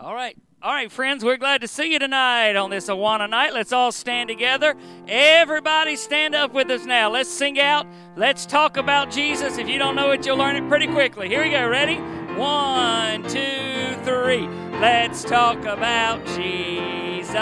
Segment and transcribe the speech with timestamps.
[0.00, 0.36] All right.
[0.62, 3.52] All right, friends, we're glad to see you tonight on this Awana night.
[3.52, 4.76] Let's all stand together.
[5.08, 7.10] Everybody stand up with us now.
[7.10, 7.84] Let's sing out.
[8.14, 9.58] Let's talk about Jesus.
[9.58, 11.28] If you don't know it, you'll learn it pretty quickly.
[11.28, 11.66] Here we go.
[11.68, 11.96] Ready?
[12.36, 14.46] One, two, three.
[14.78, 17.34] Let's talk about Jesus.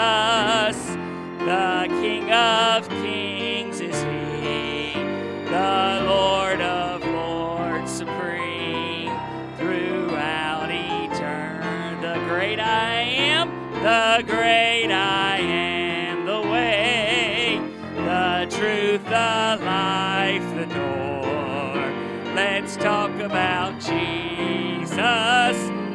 [1.45, 4.93] The King of Kings is He,
[5.45, 6.56] the Lord
[13.87, 17.61] the great I am, the way,
[17.95, 22.35] the truth, the life, the door.
[22.35, 24.97] Let's talk about Jesus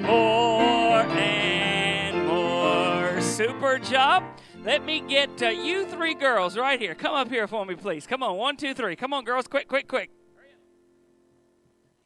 [0.01, 3.21] more and more.
[3.21, 4.25] Super job.
[4.65, 6.95] Let me get uh, you three girls right here.
[6.95, 8.07] Come up here for me, please.
[8.07, 8.97] Come on, one, two, three.
[8.97, 10.09] Come on, girls, quick, quick, quick.
[10.35, 10.61] Hurry up.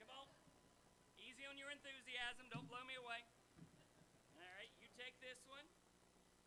[0.03, 0.27] Come on.
[1.15, 2.51] Easy on your enthusiasm.
[2.51, 3.23] Don't blow me away.
[4.35, 5.63] All right, you take this one.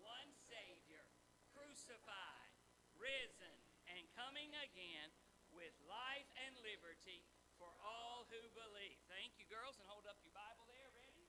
[0.00, 1.04] One Savior,
[1.52, 2.52] crucified,
[2.96, 3.56] risen,
[3.92, 5.12] and coming again
[5.52, 7.20] with life and liberty
[7.60, 8.96] for all who believe.
[9.12, 10.88] Thank you, girls, and hold up your Bible there.
[10.96, 11.28] Ready?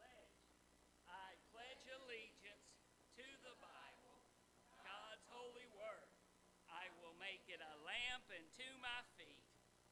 [0.00, 0.40] Pledge.
[1.12, 2.72] I pledge allegiance
[3.20, 4.16] to the Bible,
[4.80, 6.08] God's holy word.
[6.72, 9.44] I will make it a lamp unto my feet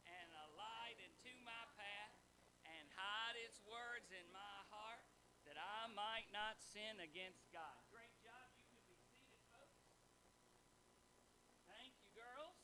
[0.09, 2.17] and a light unto my path,
[2.65, 5.05] and hide its words in my heart
[5.45, 6.27] that I might
[6.61, 7.81] sin against God.
[7.89, 8.53] Great job.
[8.61, 9.81] You can be seated, folks.
[11.65, 12.61] Thank you, girls.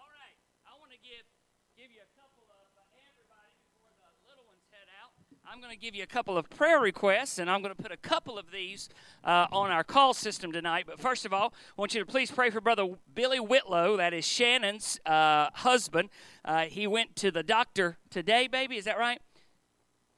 [0.00, 1.28] All right, I want to give
[1.76, 5.12] give you a couple of uh, everybody before the little ones head out.
[5.44, 7.92] I'm going to give you a couple of prayer requests, and I'm going to put
[7.92, 8.88] a couple of these
[9.24, 10.84] uh, on our call system tonight.
[10.86, 13.96] But first of all, I want you to please pray for Brother Billy Whitlow.
[13.96, 16.08] That is Shannon's uh, husband.
[16.44, 18.76] Uh, he went to the doctor today, baby.
[18.76, 19.20] Is that right?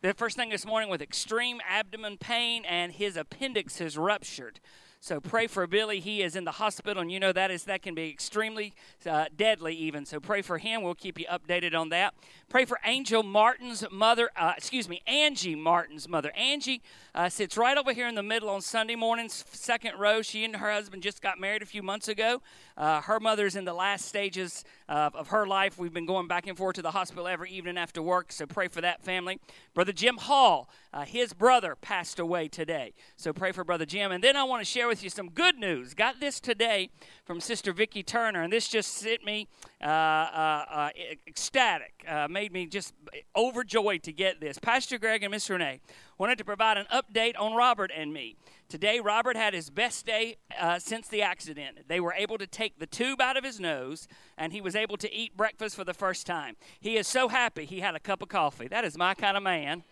[0.05, 4.61] The first thing this morning with extreme abdomen pain, and his appendix has ruptured.
[5.05, 6.01] So pray for Billy.
[6.01, 8.73] He is in the hospital, and you know that is that can be extremely
[9.05, 10.07] uh, deadly, even.
[10.07, 10.83] So pray for him.
[10.83, 12.15] We'll keep you updated on that.
[12.49, 14.31] Pray for Angel Martin's mother.
[14.35, 16.33] Uh, excuse me, Angie Martin's mother.
[16.35, 16.81] Angie
[17.15, 20.23] uh, sits right over here in the middle on Sunday mornings, second row.
[20.23, 22.41] She and her husband just got married a few months ago.
[22.75, 25.79] Uh, her mother's in the last stages of, of her life.
[25.79, 28.33] We've been going back and forth to the hospital every evening after work.
[28.33, 29.39] So pray for that family.
[29.75, 32.95] Brother Jim Hall, uh, his brother passed away today.
[33.17, 34.11] So pray for Brother Jim.
[34.11, 35.95] And then I want to share with you some good news.
[35.95, 36.91] Got this today
[37.25, 39.49] from Sister Vicki Turner, and this just sent me
[39.83, 40.89] uh, uh, uh,
[41.27, 42.93] ecstatic, uh, made me just
[43.35, 44.59] overjoyed to get this.
[44.59, 45.81] Pastor Greg and Miss Renee
[46.19, 48.37] wanted to provide an update on Robert and me.
[48.69, 51.89] Today, Robert had his best day uh, since the accident.
[51.89, 54.07] They were able to take the tube out of his nose,
[54.39, 56.57] and he was able to eat breakfast for the first time.
[56.81, 58.69] He is so happy he had a cup of coffee.
[58.69, 59.85] That is my kind of man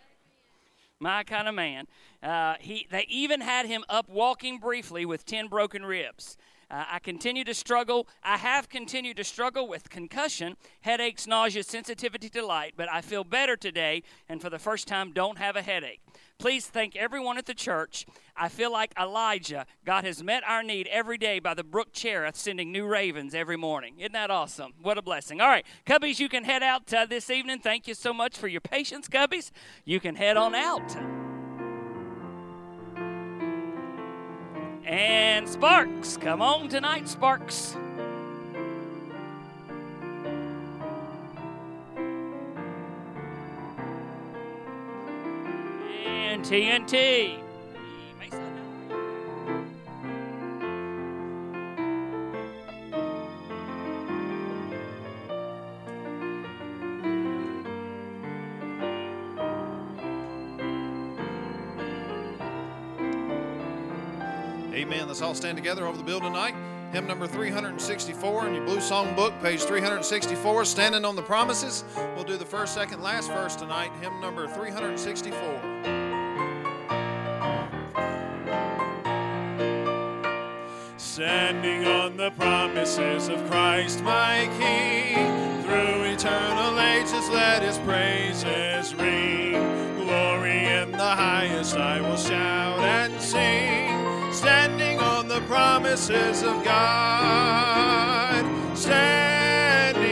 [1.03, 1.87] my kind of man.
[2.23, 6.39] Uh, he, they even had him up walking briefly with 10 broken ribs.
[6.73, 8.09] Uh, I continue to struggle.
[8.25, 13.25] I have continued to struggle with concussion, headaches, nausea, sensitivity to light, but I feel
[13.25, 16.01] better today and for the first time don't have a headache.
[16.39, 18.07] Please thank everyone at the church.
[18.37, 19.67] I feel like Elijah.
[19.85, 23.59] God has met our need every day by the brook Cherith, sending new ravens every
[23.59, 23.99] morning.
[23.99, 24.73] Isn't that awesome?
[24.81, 25.41] What a blessing.
[25.41, 27.61] All right, Cubbies, you can head out uh, this evening.
[27.61, 29.51] Thank you so much for your patience, Cubbies.
[29.85, 31.22] You can head on out.
[34.85, 37.77] And Sparks, come on tonight, Sparks.
[46.05, 47.39] And TNT.
[64.93, 65.09] Amen.
[65.09, 66.55] Let's all stand together over the building tonight.
[66.93, 71.83] hymn number 364 in your blue song book, page 364, Standing on the Promises.
[72.15, 75.33] We'll do the first, second, last verse tonight, hymn number 364.
[80.99, 89.53] Standing on the promises of Christ my King, through eternal ages let his praises ring.
[90.05, 93.92] Glory in the highest I will shout and sing
[94.53, 98.45] standing on the promises of God.
[98.77, 100.05] Standing,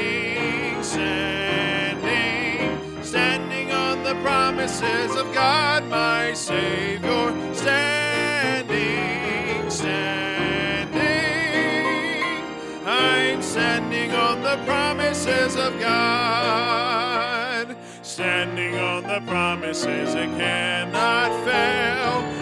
[0.82, 7.34] standing, standing on the promises of God, my Savior.
[7.52, 11.02] Standing, standing,
[12.87, 17.76] I'm standing on the promises of God.
[18.00, 22.39] Standing on the promises that cannot fail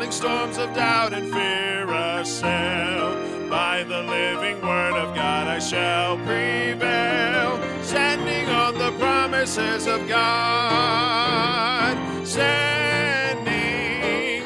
[0.00, 3.14] the storms of doubt and fear assail.
[3.50, 11.96] By the living word of God I shall prevail, standing on the promises of God.
[12.26, 13.50] Standing,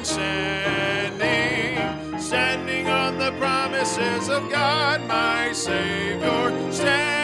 [0.03, 1.79] standing,
[2.19, 6.73] standing on the promises of God, my Savior.
[6.73, 7.24] Standing,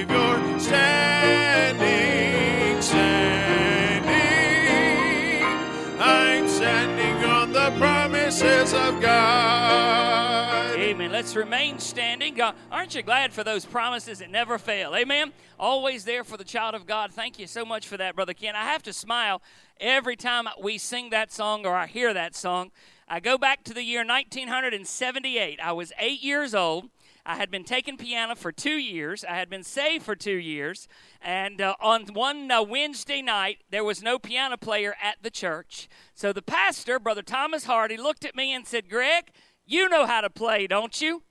[10.91, 11.11] Amen.
[11.11, 12.33] Let's remain standing.
[12.35, 14.95] God, aren't you glad for those promises that never fail?
[14.95, 15.31] Amen.
[15.59, 17.11] Always there for the child of God.
[17.11, 18.55] Thank you so much for that, Brother Ken.
[18.55, 19.41] I have to smile
[19.79, 22.71] every time we sing that song or I hear that song.
[23.07, 25.59] I go back to the year 1978.
[25.61, 26.89] I was eight years old.
[27.25, 29.23] I had been taking piano for two years.
[29.23, 30.87] I had been saved for two years.
[31.21, 35.87] And uh, on one uh, Wednesday night, there was no piano player at the church.
[36.13, 39.31] So the pastor, Brother Thomas Hardy, looked at me and said, Greg,
[39.65, 41.23] you know how to play, don't you?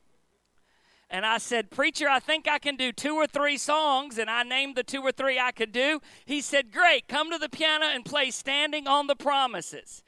[1.12, 4.16] And I said, Preacher, I think I can do two or three songs.
[4.16, 6.00] And I named the two or three I could do.
[6.25, 10.04] He said, Great, come to the piano and play Standing on the Promises.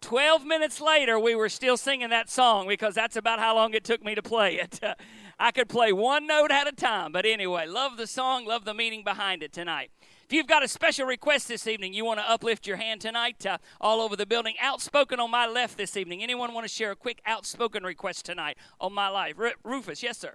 [0.00, 3.84] 12 minutes later, we were still singing that song because that's about how long it
[3.84, 4.80] took me to play it.
[5.42, 7.12] I could play one note at a time.
[7.12, 9.90] But anyway, love the song, love the meaning behind it tonight.
[10.26, 13.46] If you've got a special request this evening, you want to uplift your hand tonight
[13.46, 14.54] uh, all over the building.
[14.60, 16.22] Outspoken on my left this evening.
[16.22, 19.36] Anyone want to share a quick outspoken request tonight on my life?
[19.38, 20.34] R- Rufus, yes, sir.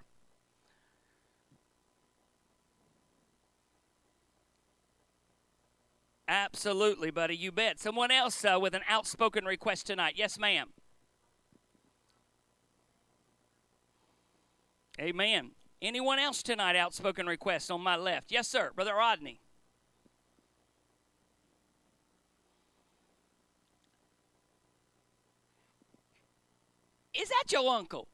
[6.28, 7.38] Absolutely, buddy.
[7.38, 7.80] You bet.
[7.80, 10.16] Someone else uh, with an outspoken request tonight.
[10.18, 10.70] Yes, ma'am.
[15.00, 15.52] Amen.
[15.82, 18.32] Anyone else tonight outspoken request on my left?
[18.32, 18.72] Yes, sir.
[18.76, 19.42] Brother Rodney.
[27.14, 28.10] Is that your uncle?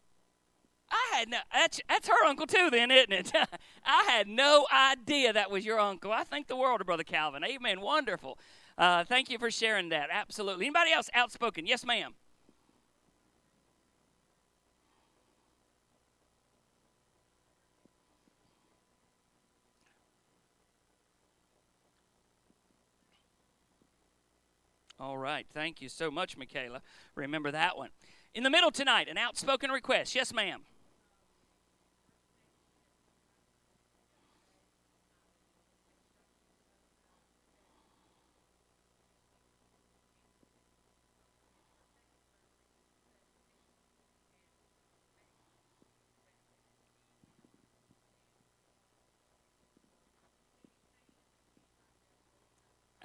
[0.92, 3.32] I had no, that's, that's her uncle too, then, isn't it?
[3.86, 6.12] I had no idea that was your uncle.
[6.12, 7.44] I thank the world of Brother Calvin.
[7.44, 7.82] Amen.
[7.82, 8.38] Wonderful.
[8.78, 10.10] Uh, thank you for sharing that.
[10.12, 10.66] Absolutely.
[10.66, 11.66] Anybody else outspoken?
[11.66, 12.14] Yes, ma'am.
[25.02, 25.48] All right.
[25.52, 26.84] Thank you so much, Michaela.
[27.16, 27.90] Remember that one.
[28.36, 30.14] In the middle tonight, an outspoken request.
[30.14, 30.62] Yes, ma'am.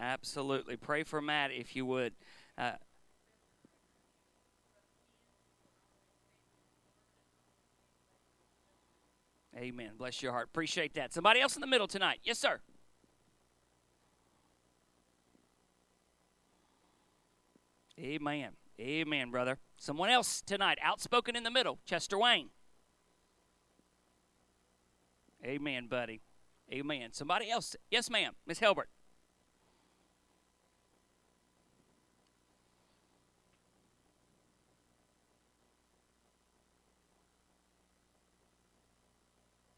[0.06, 0.76] Absolutely.
[0.76, 2.14] Pray for Matt if you would.
[2.56, 2.74] Uh,
[9.56, 9.94] amen.
[9.98, 10.46] Bless your heart.
[10.46, 11.12] Appreciate that.
[11.12, 12.20] Somebody else in the middle tonight.
[12.22, 12.60] Yes, sir.
[17.98, 18.52] Amen.
[18.78, 19.58] Amen, brother.
[19.76, 21.80] Someone else tonight, outspoken in the middle.
[21.84, 22.50] Chester Wayne.
[25.44, 26.20] Amen, buddy.
[26.72, 27.12] Amen.
[27.12, 27.74] Somebody else.
[27.90, 28.34] Yes, ma'am.
[28.46, 28.88] Miss Helbert.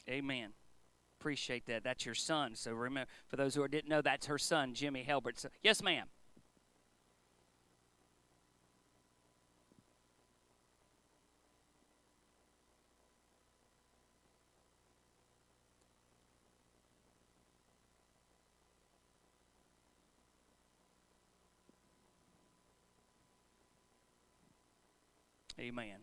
[0.08, 0.50] Amen.
[1.20, 1.84] Appreciate that.
[1.84, 2.54] That's your son.
[2.54, 5.38] So remember, for those who didn't know, that's her son, Jimmy Helbert.
[5.38, 6.06] So, yes, ma'am.
[25.60, 25.98] Amen.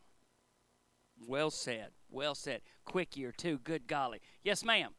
[1.20, 1.92] Well said.
[2.10, 2.62] Well said.
[2.86, 3.60] Quick year, too.
[3.60, 4.22] Good golly.
[4.44, 4.96] Yes, ma'am.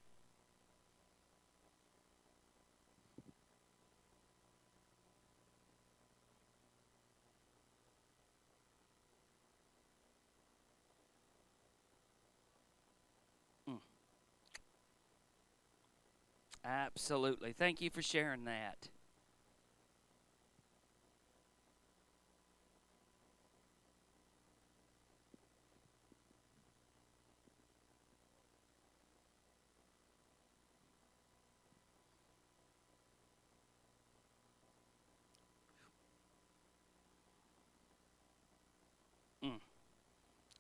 [13.67, 13.77] Hmm.
[16.65, 17.53] Absolutely.
[17.53, 18.89] Thank you for sharing that.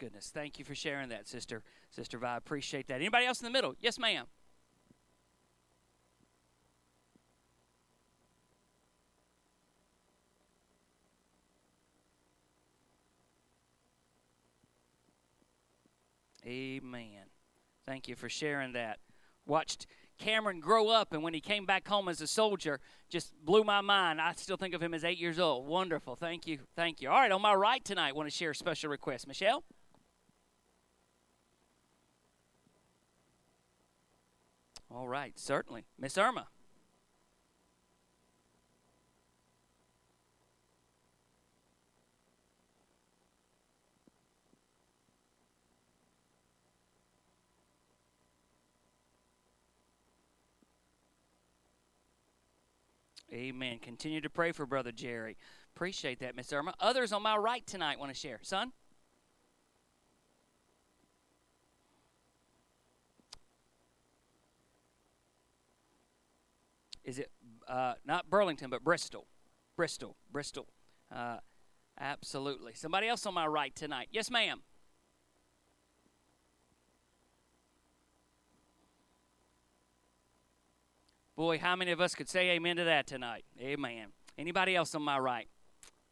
[0.07, 1.65] Goodness, thank you for sharing that, sister.
[1.91, 2.95] Sister Vi, appreciate that.
[2.95, 3.75] Anybody else in the middle?
[3.81, 4.27] Yes, ma'am.
[16.47, 17.09] Amen.
[17.85, 19.01] Thank you for sharing that.
[19.45, 23.65] Watched Cameron grow up, and when he came back home as a soldier, just blew
[23.65, 24.21] my mind.
[24.21, 25.67] I still think of him as eight years old.
[25.67, 26.15] Wonderful.
[26.15, 26.61] Thank you.
[26.77, 27.11] Thank you.
[27.11, 29.27] All right, on my right tonight, want to share a special request.
[29.27, 29.65] Michelle?
[34.91, 35.85] All right, certainly.
[35.99, 36.49] Miss Irma.
[53.33, 53.79] Amen.
[53.81, 55.37] Continue to pray for Brother Jerry.
[55.75, 56.75] Appreciate that, Miss Irma.
[56.81, 58.39] Others on my right tonight want to share.
[58.43, 58.73] Son?
[67.07, 67.31] Is it
[67.69, 69.27] uh, not Burlington, but Bristol?
[69.77, 70.67] Bristol, Bristol.
[71.15, 71.39] Uh,
[71.99, 72.75] absolutely.
[72.75, 74.09] Somebody else on my right tonight.
[74.11, 74.61] Yes, ma'am.
[81.37, 83.45] Boy, how many of us could say amen to that tonight?
[83.61, 84.09] Amen.
[84.37, 85.49] Anybody else on my right?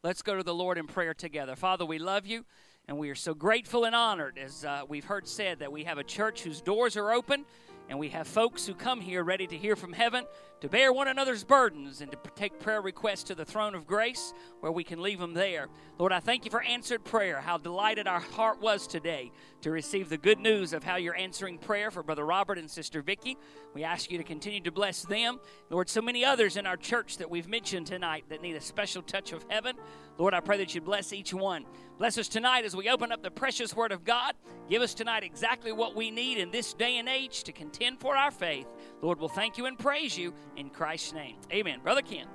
[0.02, 1.56] Let's go to the Lord in prayer together.
[1.56, 2.44] Father, we love you.
[2.86, 5.96] And we are so grateful and honored, as uh, we've heard said, that we have
[5.96, 7.46] a church whose doors are open
[7.88, 10.24] and we have folks who come here ready to hear from heaven,
[10.60, 14.32] to bear one another's burdens, and to take prayer requests to the throne of grace
[14.60, 15.68] where we can leave them there.
[15.98, 17.40] Lord, I thank you for answered prayer.
[17.40, 21.58] How delighted our heart was today to receive the good news of how you're answering
[21.58, 23.36] prayer for Brother Robert and Sister Vicky.
[23.74, 25.38] We ask you to continue to bless them.
[25.68, 29.02] Lord, so many others in our church that we've mentioned tonight that need a special
[29.02, 29.76] touch of heaven.
[30.16, 31.66] Lord, I pray that you bless each one.
[31.98, 34.34] Bless us tonight as we open up the precious Word of God.
[34.68, 38.16] Give us tonight exactly what we need in this day and age to contend for
[38.16, 38.66] our faith.
[39.00, 41.36] Lord, we'll thank you and praise you in Christ's name.
[41.52, 41.80] Amen.
[41.82, 42.26] Brother Ken.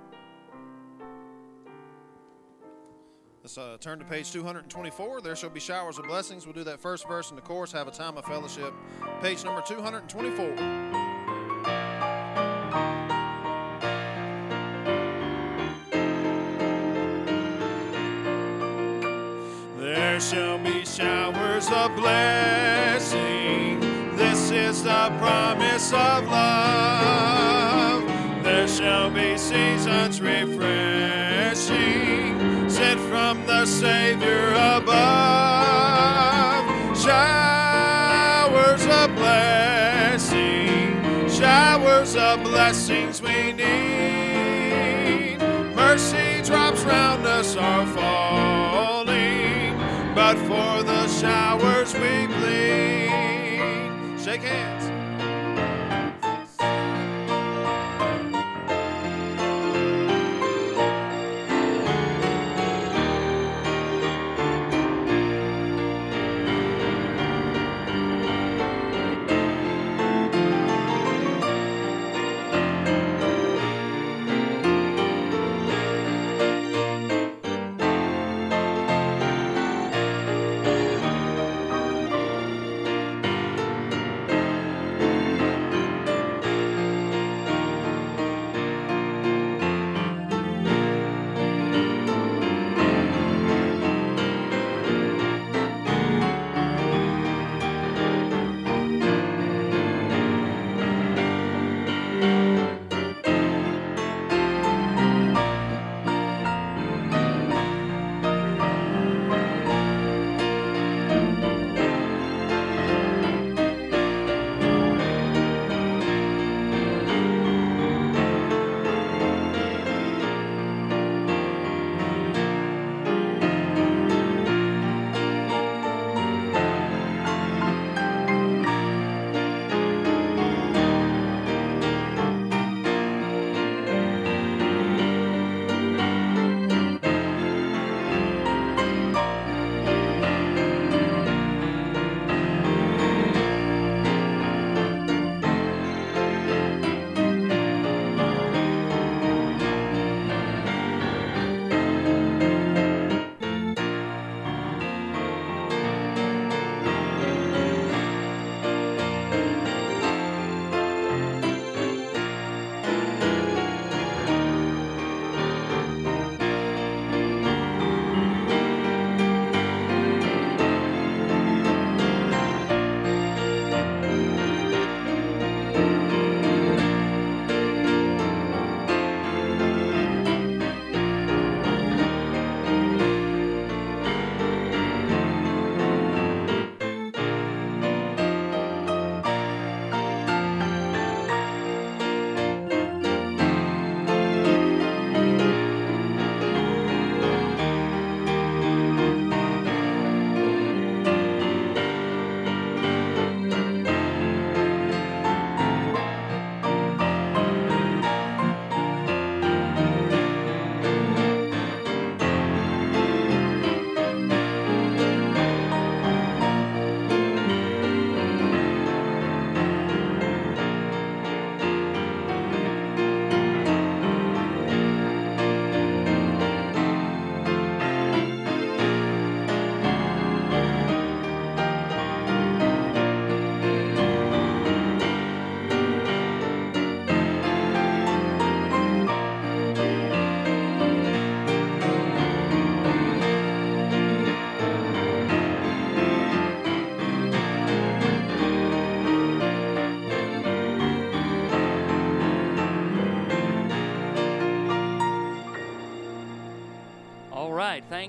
[3.43, 5.21] Let's uh, turn to page 224.
[5.21, 6.45] There shall be showers of blessings.
[6.45, 8.73] We'll do that first verse in the course, have a time of fellowship.
[9.21, 11.08] Page number 224.
[20.19, 23.79] Shall be showers of blessing.
[24.17, 28.03] This is the promise of love.
[28.43, 30.59] There shall be seasons refreshing,
[32.69, 34.87] sent from the Savior above.
[36.97, 40.99] Showers of blessing,
[41.29, 45.37] showers of blessings we need.
[45.73, 48.98] Mercy drops round us are falling
[50.29, 53.09] but for the showers we bleed.
[54.23, 54.88] Shake hands.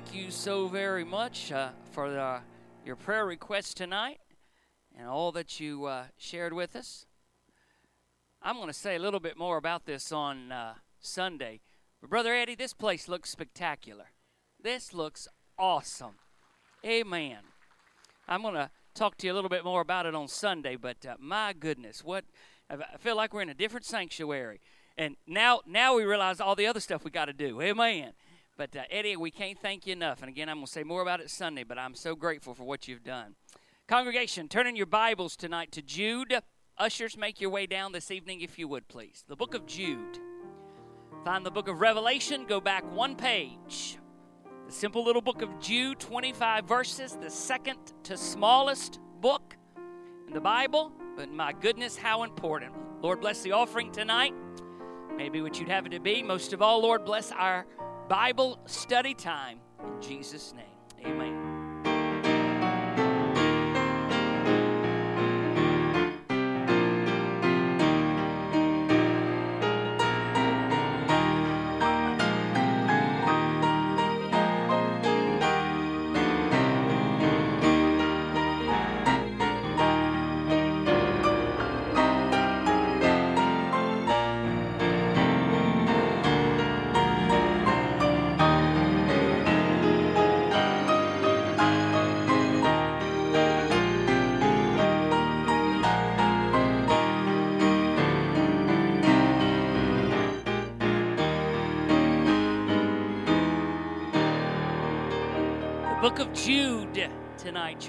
[0.02, 2.40] Thank you so very much uh, for the,
[2.86, 4.18] your prayer requests tonight
[4.98, 7.04] and all that you uh, shared with us.
[8.40, 11.60] I'm going to say a little bit more about this on uh, Sunday.
[12.00, 14.06] But Brother Eddie, this place looks spectacular.
[14.58, 16.14] This looks awesome.
[16.82, 17.40] Amen.
[18.26, 21.04] I'm going to talk to you a little bit more about it on Sunday, but
[21.04, 22.24] uh, my goodness, what
[22.70, 24.62] I feel like we're in a different sanctuary.
[24.96, 27.60] And now now we realize all the other stuff we got to do.
[27.60, 28.12] Amen.
[28.60, 30.20] But uh, Eddie, we can't thank you enough.
[30.20, 32.64] And again, I'm going to say more about it Sunday, but I'm so grateful for
[32.64, 33.34] what you've done.
[33.88, 36.34] Congregation, turn in your Bibles tonight to Jude.
[36.76, 39.24] Ushers, make your way down this evening if you would, please.
[39.28, 40.18] The book of Jude.
[41.24, 43.96] Find the book of Revelation, go back one page.
[44.66, 49.56] The simple little book of Jude, 25 verses, the second to smallest book
[50.28, 50.92] in the Bible.
[51.16, 52.74] But my goodness, how important.
[53.00, 54.34] Lord, bless the offering tonight.
[55.16, 56.22] Maybe what you'd have it to be.
[56.22, 57.64] Most of all, Lord, bless our
[58.10, 59.60] Bible study time.
[59.78, 61.29] In Jesus' name, amen.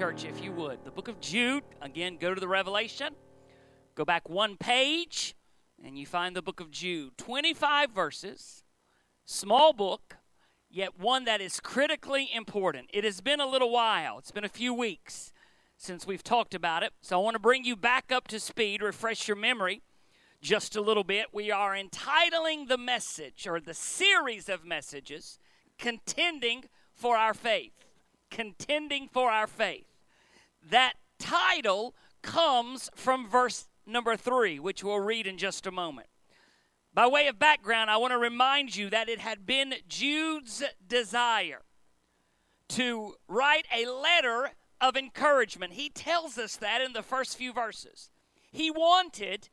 [0.01, 0.83] Church, if you would.
[0.83, 3.13] The book of Jude, again, go to the Revelation,
[3.93, 5.35] go back one page,
[5.85, 7.15] and you find the book of Jude.
[7.19, 8.63] 25 verses,
[9.25, 10.17] small book,
[10.71, 12.89] yet one that is critically important.
[12.91, 15.33] It has been a little while, it's been a few weeks
[15.77, 18.81] since we've talked about it, so I want to bring you back up to speed,
[18.81, 19.83] refresh your memory
[20.41, 21.27] just a little bit.
[21.31, 25.37] We are entitling the message, or the series of messages,
[25.77, 27.81] Contending for Our Faith
[28.31, 29.85] contending for our faith.
[30.69, 36.07] That title comes from verse number three, which we'll read in just a moment.
[36.93, 41.61] By way of background, I want to remind you that it had been Jude's desire
[42.69, 45.73] to write a letter of encouragement.
[45.73, 48.09] He tells us that in the first few verses.
[48.51, 49.49] He wanted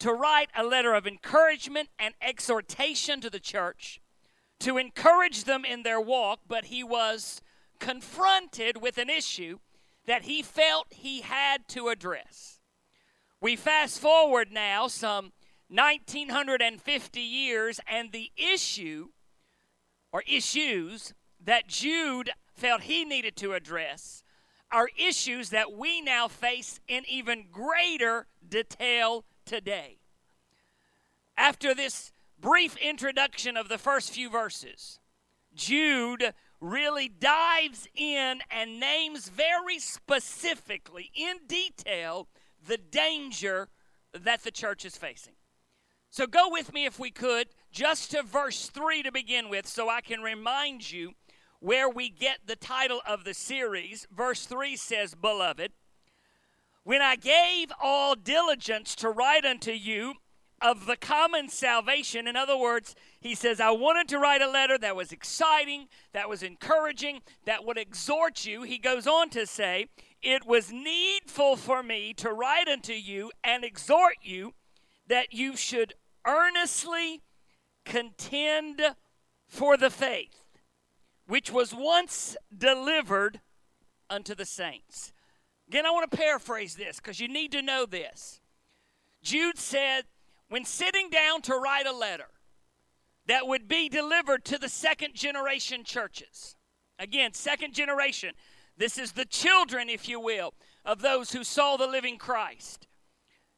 [0.00, 4.00] to write a letter of encouragement and exhortation to the church,
[4.60, 7.40] to encourage them in their walk, but he was
[7.78, 9.58] confronted with an issue
[10.06, 12.60] that he felt he had to address.
[13.40, 15.32] We fast forward now some
[15.68, 19.08] 1950 years, and the issue
[20.12, 24.22] or issues that Jude felt he needed to address
[24.70, 29.98] are issues that we now face in even greater detail today.
[31.36, 34.98] After this brief introduction of the first few verses,
[35.54, 42.28] Jude really dives in and names very specifically, in detail,
[42.64, 43.68] the danger
[44.12, 45.34] that the church is facing.
[46.10, 49.88] So go with me, if we could, just to verse 3 to begin with, so
[49.88, 51.12] I can remind you
[51.58, 54.06] where we get the title of the series.
[54.14, 55.72] Verse 3 says, Beloved,
[56.84, 60.14] when I gave all diligence to write unto you
[60.62, 62.26] of the common salvation.
[62.26, 66.28] In other words, he says, I wanted to write a letter that was exciting, that
[66.28, 68.62] was encouraging, that would exhort you.
[68.62, 69.86] He goes on to say,
[70.22, 74.54] It was needful for me to write unto you and exhort you
[75.06, 75.94] that you should
[76.26, 77.22] earnestly
[77.84, 78.80] contend
[79.48, 80.42] for the faith
[81.26, 83.40] which was once delivered
[84.10, 85.12] unto the saints.
[85.68, 88.40] Again, I want to paraphrase this because you need to know this.
[89.22, 90.02] Jude said,
[90.52, 92.28] when sitting down to write a letter
[93.26, 96.56] that would be delivered to the second generation churches.
[96.98, 98.32] Again, second generation.
[98.76, 100.52] This is the children, if you will,
[100.84, 102.86] of those who saw the living Christ.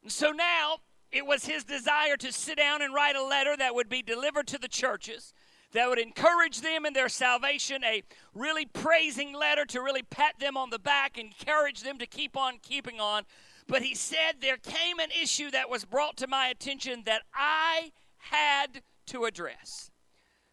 [0.04, 0.76] And so now
[1.10, 4.46] it was his desire to sit down and write a letter that would be delivered
[4.46, 5.34] to the churches,
[5.72, 8.04] that would encourage them in their salvation, a
[8.34, 12.58] really praising letter to really pat them on the back, encourage them to keep on
[12.62, 13.24] keeping on,
[13.66, 17.92] but he said there came an issue that was brought to my attention that I
[18.18, 19.90] had to address.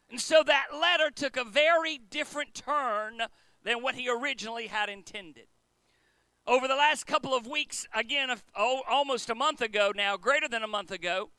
[0.10, 3.22] And so that letter took a very different turn
[3.64, 5.48] than what he originally had intended.
[6.48, 10.68] Over the last couple of weeks, again, almost a month ago now, greater than a
[10.68, 11.30] month ago,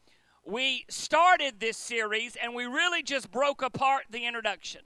[0.45, 4.83] we started this series and we really just broke apart the introduction.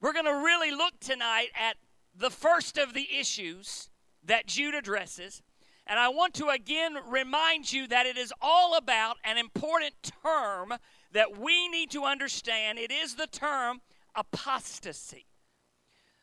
[0.00, 1.76] We're going to really look tonight at
[2.14, 3.88] the first of the issues
[4.22, 5.42] that Jude addresses.
[5.86, 10.74] And I want to again remind you that it is all about an important term
[11.12, 12.78] that we need to understand.
[12.78, 13.80] It is the term
[14.14, 15.26] apostasy.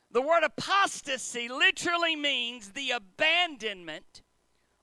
[0.10, 4.24] The word apostasy literally means the abandonment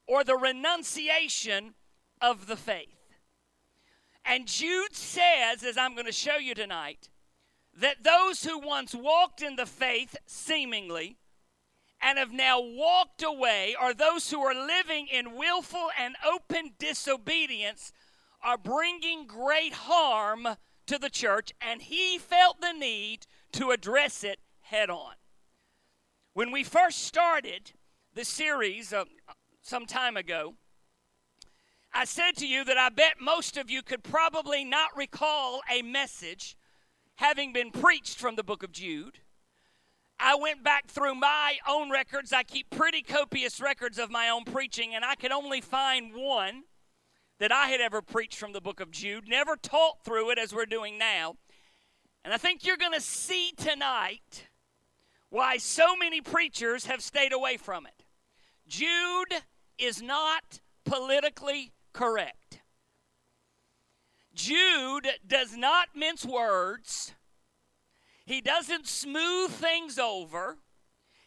[0.07, 1.75] or the renunciation
[2.21, 2.95] of the faith.
[4.25, 7.09] And Jude says, as I'm going to show you tonight,
[7.75, 11.17] that those who once walked in the faith, seemingly,
[12.01, 17.93] and have now walked away, or those who are living in willful and open disobedience,
[18.43, 20.47] are bringing great harm
[20.87, 25.15] to the church, and he felt the need to address it head on.
[26.35, 27.73] When we first started
[28.15, 29.05] the series uh,
[29.61, 30.55] some time ago,
[31.93, 35.83] I said to you that I bet most of you could probably not recall a
[35.83, 36.57] message
[37.17, 39.19] having been preached from the book of Jude.
[40.21, 42.33] I went back through my own records.
[42.33, 46.65] I keep pretty copious records of my own preaching, and I could only find one
[47.39, 50.53] that I had ever preached from the book of Jude, never taught through it as
[50.53, 51.37] we're doing now.
[52.25, 54.49] And I think you're going to see tonight
[55.31, 58.05] why so many preachers have stayed away from it.
[58.67, 59.43] Jude
[59.79, 62.61] is not politically correct.
[64.35, 67.15] Jude does not mince words.
[68.29, 70.59] He doesn't smooth things over.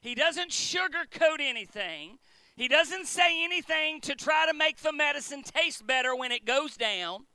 [0.02, 2.20] He doesn't sugarcoat anything.
[2.56, 6.78] He doesn't say anything to try to make the medicine taste better when it goes
[6.78, 7.26] down.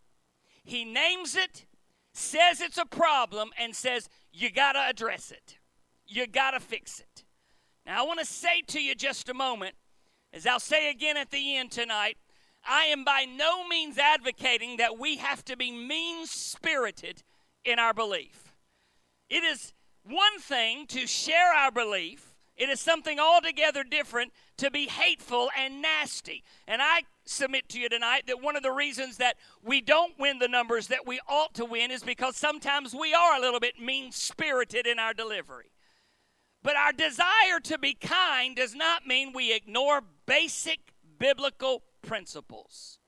[0.63, 1.67] He names it,
[2.13, 5.59] says it's a problem, and says, You got to address it.
[6.07, 7.25] You got to fix it.
[7.85, 9.75] Now, I want to say to you just a moment,
[10.33, 12.19] as I'll say again at the end tonight,
[12.65, 17.25] I am by no means advocating that we have to be mean spirited
[17.65, 18.46] in our belief.
[19.29, 19.73] It is
[20.05, 25.83] one thing to share our belief, it is something altogether different to be hateful and
[25.83, 26.43] nasty.
[26.67, 30.39] And I submit to you tonight that one of the reasons that we don't win
[30.39, 33.79] the numbers that we ought to win is because sometimes we are a little bit
[33.79, 35.71] mean spirited in our delivery.
[36.63, 42.99] But our desire to be kind does not mean we ignore basic biblical principles.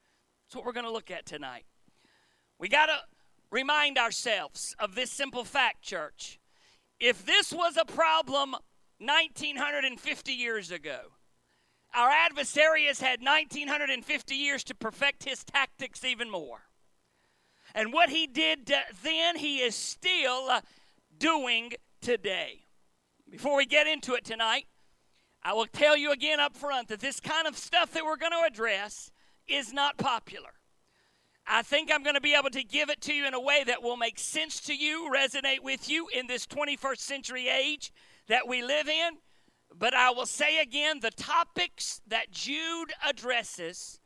[0.45, 1.65] That's what we're going to look at tonight.
[2.59, 2.99] We got to
[3.51, 6.39] remind ourselves of this simple fact, church.
[7.01, 8.57] If this was a problem
[8.99, 11.13] 1950 years ago,
[11.95, 16.63] our adversary has had 1950 years to perfect his tactics even more.
[17.75, 20.61] And what he did then, he is still uh,
[21.17, 22.65] doing today.
[23.31, 24.67] Before we get into it tonight,
[25.43, 28.33] I will tell you again up front that this kind of stuff that we're going
[28.33, 29.11] to address
[29.47, 30.51] is not popular.
[31.51, 33.65] I think I'm going to be able to give it to you in a way
[33.67, 37.91] that will make sense to you, resonate with you in this 21st century age
[38.29, 39.13] that we live in.
[39.75, 43.99] But I will say again the topics that Jude addresses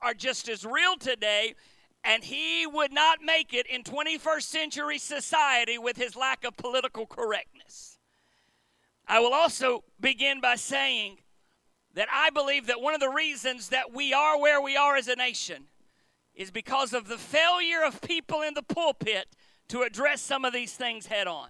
[0.00, 1.54] are just as real today,
[2.04, 7.06] and he would not make it in 21st century society with his lack of political
[7.06, 7.98] correctness.
[9.08, 11.18] I will also begin by saying
[11.94, 15.08] that I believe that one of the reasons that we are where we are as
[15.08, 15.64] a nation
[16.34, 19.26] is because of the failure of people in the pulpit
[19.68, 21.48] to address some of these things head on.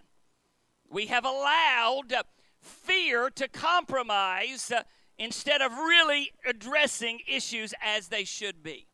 [0.88, 2.12] We have allowed
[2.60, 4.82] fear to compromise uh,
[5.18, 8.86] instead of really addressing issues as they should be.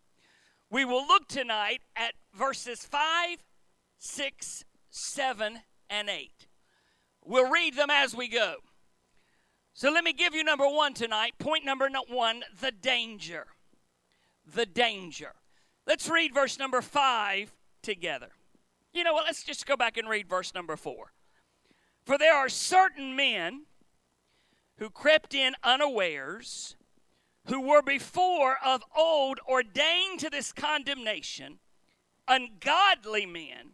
[0.70, 3.38] We will look tonight at verses 5,
[3.98, 6.30] 6, 7, and 8.
[7.24, 8.56] We'll read them as we go.
[9.72, 11.32] So let me give you number one tonight.
[11.38, 13.46] Point number one the danger.
[14.46, 15.32] The danger.
[15.90, 18.28] Let's read verse number five together.
[18.92, 19.24] You know what?
[19.24, 21.12] Let's just go back and read verse number four.
[22.04, 23.62] For there are certain men
[24.76, 26.76] who crept in unawares,
[27.46, 31.58] who were before of old ordained to this condemnation,
[32.28, 33.72] ungodly men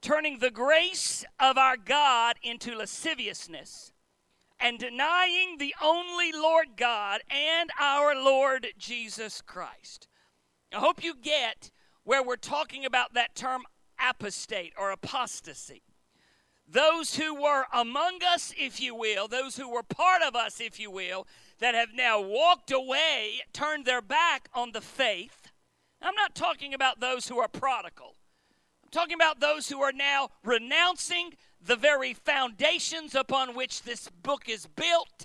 [0.00, 3.92] turning the grace of our God into lasciviousness,
[4.58, 10.08] and denying the only Lord God and our Lord Jesus Christ.
[10.72, 11.70] I hope you get
[12.04, 13.62] where we're talking about that term
[13.98, 15.82] apostate or apostasy.
[16.66, 20.78] Those who were among us, if you will, those who were part of us, if
[20.78, 21.26] you will,
[21.58, 25.50] that have now walked away, turned their back on the faith.
[26.00, 28.14] I'm not talking about those who are prodigal
[28.90, 34.48] I'm talking about those who are now renouncing the very foundations upon which this book
[34.48, 35.24] is built,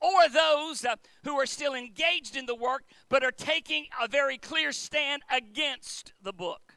[0.00, 4.38] or those uh, who are still engaged in the work but are taking a very
[4.38, 6.76] clear stand against the book.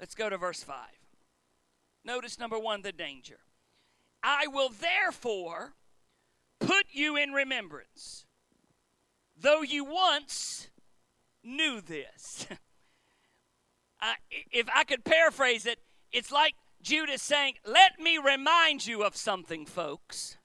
[0.00, 0.76] Let's go to verse 5.
[2.04, 3.40] Notice number one the danger.
[4.22, 5.74] I will therefore
[6.58, 8.26] put you in remembrance,
[9.36, 10.68] though you once
[11.44, 12.46] knew this.
[14.00, 14.14] uh,
[14.50, 15.78] if I could paraphrase it,
[16.10, 20.37] it's like Jude's saying, Let me remind you of something, folks.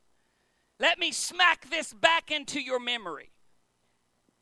[0.79, 3.31] Let me smack this back into your memory.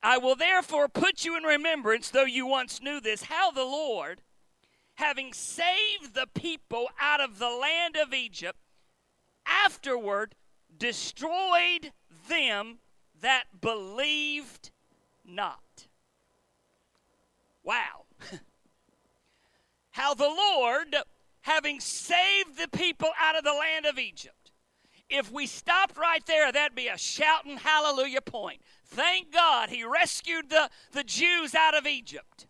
[0.04, 4.22] I will therefore put you in remembrance, though you once knew this, how the Lord,
[4.96, 8.58] having saved the people out of the land of Egypt,
[9.46, 10.36] afterward
[10.76, 11.92] destroyed
[12.28, 12.80] them
[13.22, 14.72] that believed
[15.24, 15.88] not.
[17.64, 18.06] Wow.
[19.92, 20.96] how the Lord,
[21.42, 24.41] having saved the people out of the land of Egypt,
[25.12, 28.62] if we stopped right there, that'd be a shouting hallelujah point.
[28.86, 32.48] Thank God he rescued the, the Jews out of Egypt.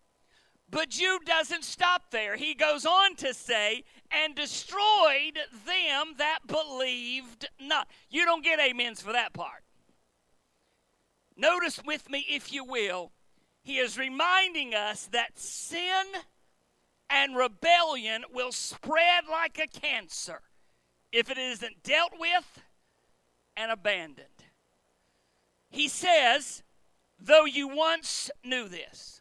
[0.70, 2.36] But Jude doesn't stop there.
[2.36, 7.88] He goes on to say, and destroyed them that believed not.
[8.10, 9.64] You don't get amens for that part.
[11.36, 13.12] Notice with me, if you will,
[13.62, 16.06] he is reminding us that sin
[17.08, 20.40] and rebellion will spread like a cancer
[21.12, 22.62] if it isn't dealt with
[23.56, 24.26] and abandoned.
[25.70, 26.62] He says,
[27.20, 29.20] though you once knew this.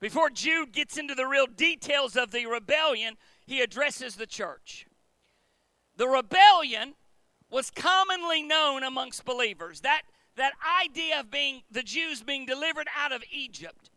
[0.00, 4.86] Before Jude gets into the real details of the rebellion, he addresses the church.
[5.96, 6.94] The rebellion
[7.50, 9.80] was commonly known amongst believers.
[9.80, 10.02] That,
[10.36, 13.90] that idea of being the Jews being delivered out of Egypt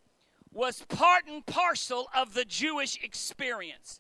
[0.52, 4.00] was part and parcel of the Jewish experience.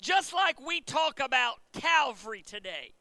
[0.00, 2.94] Just like we talk about Calvary today,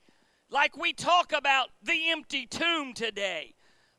[0.49, 3.53] like we talk about the empty tomb today,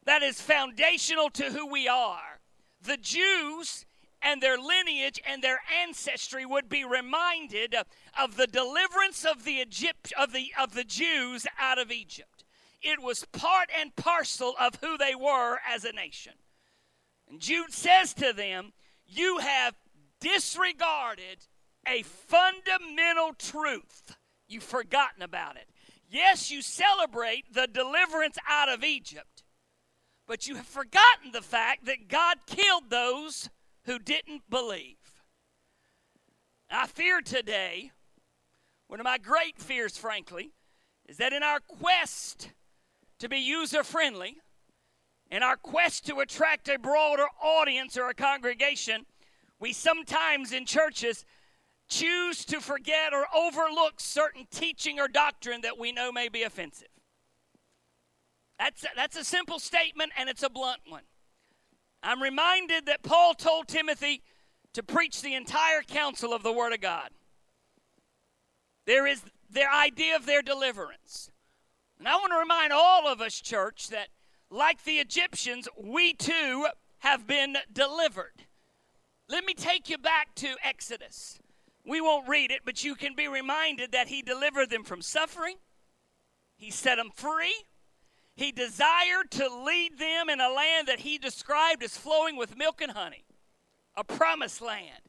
[0.05, 2.41] that is foundational to who we are.
[2.81, 3.87] The Jews
[4.21, 7.77] and their lineage and their ancestry would be reminded
[8.19, 12.45] of the deliverance of the Egypt of the of the Jews out of Egypt.
[12.83, 16.35] It was part and parcel of who they were as a nation.
[17.29, 18.73] And Jude says to them,
[19.07, 19.77] "You have
[20.19, 21.47] disregarded
[21.89, 24.17] a fundamental truth.
[24.47, 25.69] You've forgotten about it.
[26.11, 29.45] Yes, you celebrate the deliverance out of Egypt,
[30.27, 33.51] but you have forgotten the fact that God killed those
[33.85, 34.97] who didn't believe.
[36.71, 37.93] I fear today,
[38.87, 40.51] one of my great fears, frankly,
[41.09, 42.51] is that in our quest
[43.19, 44.37] to be user friendly,
[45.31, 49.05] in our quest to attract a broader audience or a congregation,
[49.61, 51.25] we sometimes in churches
[51.89, 56.89] choose to forget or overlook certain teaching or doctrine that we know may be offensive.
[58.59, 61.05] That's a, that's a simple statement and it's a blunt one.
[62.03, 64.23] I'm reminded that Paul told Timothy
[64.75, 67.11] to preach the entire counsel of the Word of God.
[68.87, 71.31] There is their idea of their deliverance.
[71.99, 74.09] And I want to remind all of us, church, that
[74.51, 78.45] like the Egyptians, we too have been delivered.
[79.29, 81.39] Let me take you back to Exodus.
[81.89, 85.57] We won't read it, but you can be reminded that he delivered them from suffering,
[86.57, 87.55] he set them free.
[88.35, 92.81] He desired to lead them in a land that he described as flowing with milk
[92.81, 93.25] and honey,
[93.97, 95.01] a promised land.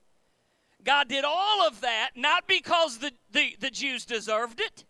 [0.83, 4.85] God did all of that not because the, the, the Jews deserved it,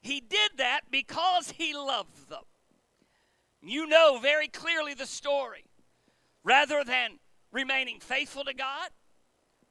[0.00, 2.44] He did that because He loved them.
[3.60, 5.64] You know very clearly the story.
[6.44, 7.18] Rather than
[7.50, 8.90] remaining faithful to God,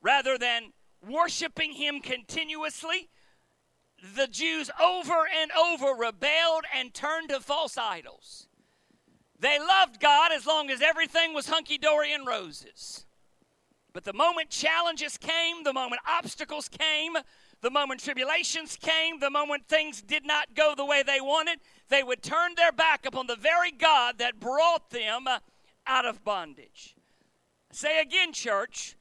[0.02, 0.74] rather than
[1.08, 3.10] worshiping him continuously,
[4.16, 8.48] the Jews over and over rebelled and turned to false idols.
[9.40, 13.06] They loved God as long as everything was hunky dory and roses.
[13.94, 17.14] But the moment challenges came, the moment obstacles came,
[17.62, 22.04] the moment tribulations came, the moment things did not go the way they wanted, they
[22.04, 25.26] would turn their back upon the very God that brought them
[25.88, 26.96] out of bondage.
[27.72, 28.96] Say again, church,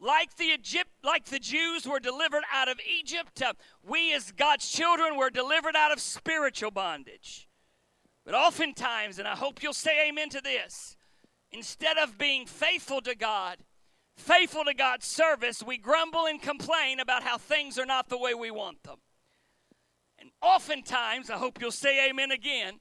[0.00, 4.68] like the Egypt, like the Jews were delivered out of Egypt, uh, we as God's
[4.68, 7.48] children were delivered out of spiritual bondage.
[8.24, 10.96] But oftentimes, and I hope you'll say amen to this,
[11.52, 13.58] instead of being faithful to God,
[14.16, 18.34] faithful to God's service, we grumble and complain about how things are not the way
[18.34, 18.98] we want them.
[20.18, 22.80] And oftentimes, I hope you'll say amen again,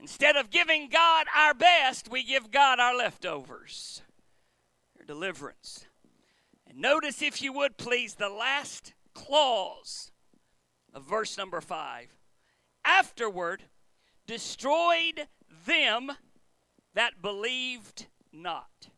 [0.00, 4.02] instead of giving God our best, we give God our leftovers.
[4.96, 5.85] Your deliverance.
[6.78, 10.12] Notice, if you would please, the last clause
[10.92, 12.08] of verse number five.
[12.84, 13.62] Afterward,
[14.26, 15.26] destroyed
[15.66, 16.12] them
[16.94, 18.90] that believed not.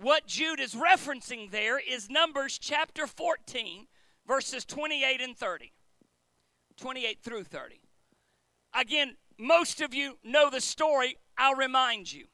[0.00, 3.86] What Jude is referencing there is Numbers chapter 14,
[4.26, 5.72] verses 28 and 30.
[6.78, 7.82] 28 through 30.
[8.74, 11.18] Again, most of you know the story.
[11.36, 12.24] I'll remind you.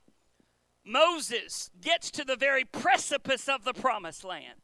[0.84, 4.60] Moses gets to the very precipice of the promised land,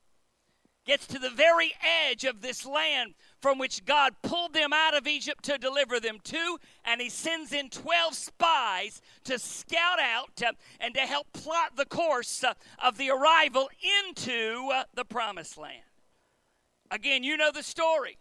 [0.86, 1.72] gets to the very
[2.08, 6.18] edge of this land from which God pulled them out of Egypt to deliver them
[6.24, 11.76] to, and he sends in 12 spies to scout out uh, and to help plot
[11.76, 13.68] the course uh, of the arrival
[14.08, 15.82] into uh, the promised land.
[16.90, 18.18] Again, you know the story.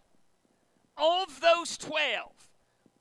[0.98, 2.48] Of those 12,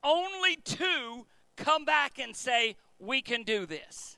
[0.04, 4.18] only two come back and say, We can do this.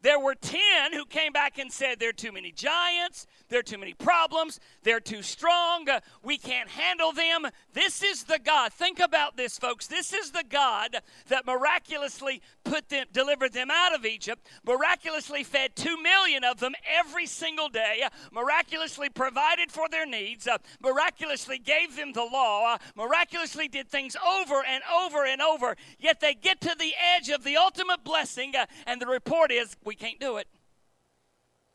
[0.00, 3.64] There were 10 who came back and said, There are too many giants, there are
[3.64, 7.48] too many problems, they're too strong, uh, we can't handle them.
[7.72, 8.72] This is the God.
[8.72, 9.88] Think about this, folks.
[9.88, 15.74] This is the God that miraculously put them, delivered them out of Egypt, miraculously fed
[15.74, 21.58] 2 million of them every single day, uh, miraculously provided for their needs, uh, miraculously
[21.58, 25.76] gave them the law, miraculously did things over and over and over.
[25.98, 28.54] Yet they get to the edge of the ultimate blessing,
[28.86, 30.46] and the report is, we can't do it.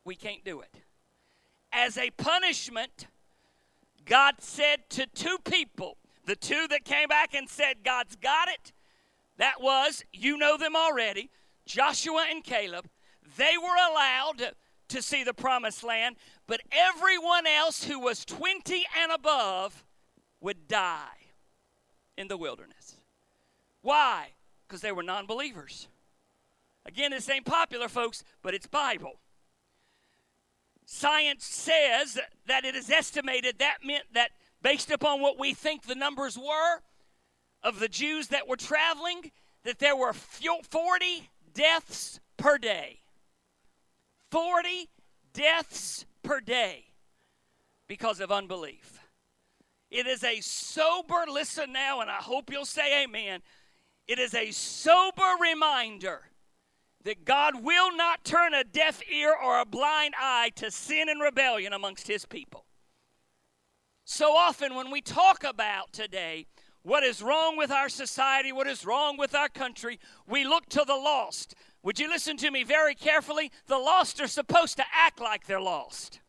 [0.06, 0.70] We can't do it.
[1.72, 3.08] As a punishment,
[4.06, 8.72] God said to two people, the two that came back and said, God's got it,
[9.40, 11.32] that was, you know them already,
[11.66, 12.88] Joshua and Caleb.
[13.36, 14.54] They were allowed
[14.90, 19.84] to see the promised land, but everyone else who was 20 and above
[20.40, 21.32] would die
[22.16, 22.98] in the wilderness.
[23.82, 24.34] Why?
[24.68, 25.88] Because they were non believers.
[26.86, 29.14] Again, this ain't popular, folks, but it's Bible.
[30.86, 34.32] Science says that it is estimated that meant that
[34.62, 36.82] based upon what we think the numbers were
[37.64, 39.32] of the Jews that were traveling,
[39.64, 43.00] that there were 40 deaths per day.
[44.32, 44.90] 40
[45.34, 46.86] deaths per day
[47.88, 49.00] because of unbelief.
[49.90, 53.42] It is a sober, listen now, and I hope you'll say amen.
[54.08, 56.24] It is a sober reminder
[57.04, 61.22] that God will not turn a deaf ear or a blind eye to sin and
[61.22, 62.66] rebellion amongst his people.
[64.06, 66.48] So often, when we talk about today
[66.82, 70.84] what is wrong with our society, what is wrong with our country, we look to
[70.86, 71.56] the lost.
[71.82, 73.52] Would you listen to me very carefully?
[73.68, 76.20] The lost are supposed to act like they're lost.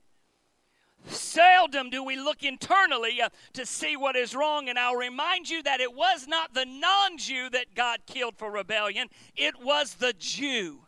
[1.06, 5.62] Seldom do we look internally uh, to see what is wrong, and I'll remind you
[5.62, 10.14] that it was not the non Jew that God killed for rebellion, it was the
[10.14, 10.86] Jew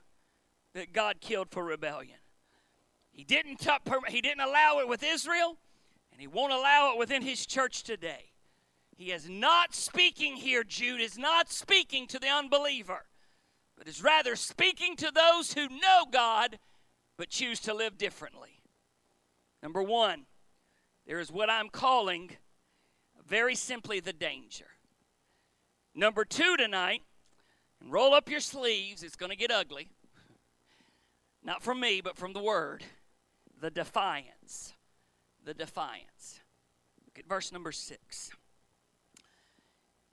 [0.75, 2.19] that God killed for rebellion.
[3.11, 3.71] He didn't, t-
[4.09, 5.57] he didn't allow it with Israel,
[6.13, 8.33] and He won't allow it within His church today.
[8.97, 13.05] He is not speaking here, Jude is not speaking to the unbeliever,
[13.77, 16.59] but is rather speaking to those who know God
[17.19, 18.56] but choose to live differently.
[19.63, 20.27] Number one,
[21.07, 22.37] there is what I'm calling
[23.27, 24.67] very simply the danger.
[25.95, 27.03] Number two tonight,
[27.81, 29.89] and roll up your sleeves, it's going to get ugly.
[31.43, 32.85] Not from me, but from the word.
[33.61, 34.75] The defiance.
[35.45, 36.41] The defiance.
[37.07, 38.31] Look at verse number six.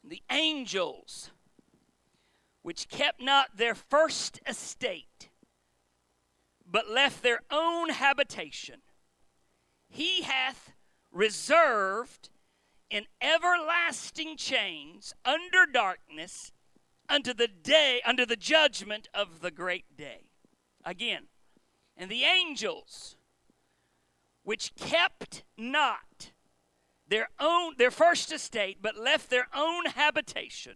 [0.04, 1.32] The angels
[2.62, 5.30] which kept not their first estate,
[6.66, 8.83] but left their own habitation
[9.94, 10.74] he hath
[11.12, 12.30] reserved
[12.90, 16.52] in everlasting chains under darkness
[17.08, 20.30] unto the day under the judgment of the great day.
[20.84, 21.28] Again
[21.96, 23.18] and the angels
[24.42, 26.32] which kept not
[27.08, 30.74] their own their first estate but left their own habitation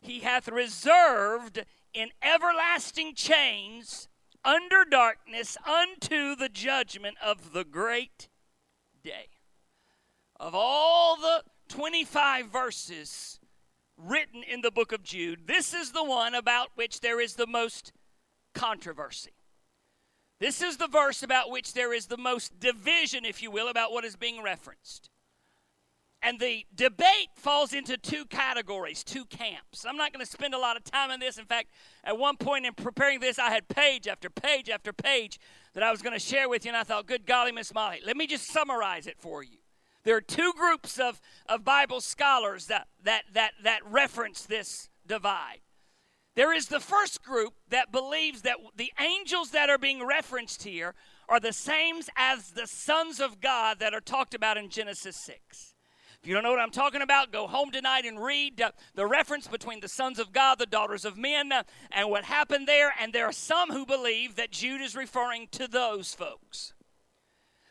[0.00, 4.08] he hath reserved in everlasting chains
[4.44, 8.28] under darkness unto the judgment of the great
[9.02, 9.28] day.
[10.38, 13.38] Of all the 25 verses
[13.96, 17.46] written in the book of Jude, this is the one about which there is the
[17.46, 17.92] most
[18.54, 19.34] controversy.
[20.40, 23.92] This is the verse about which there is the most division, if you will, about
[23.92, 25.10] what is being referenced.
[26.22, 29.86] And the debate falls into two categories, two camps.
[29.88, 31.38] I'm not going to spend a lot of time on this.
[31.38, 31.68] In fact,
[32.04, 35.38] at one point in preparing this, I had page after page after page
[35.72, 38.00] that I was going to share with you, and I thought, good golly, Miss Molly,
[38.04, 39.58] let me just summarize it for you.
[40.04, 45.60] There are two groups of, of Bible scholars that, that, that, that reference this divide.
[46.36, 50.94] There is the first group that believes that the angels that are being referenced here
[51.28, 55.69] are the same as the sons of God that are talked about in Genesis 6.
[56.22, 59.06] If you don't know what I'm talking about, go home tonight and read uh, the
[59.06, 62.92] reference between the sons of God, the daughters of men, uh, and what happened there.
[63.00, 66.74] And there are some who believe that Jude is referring to those folks.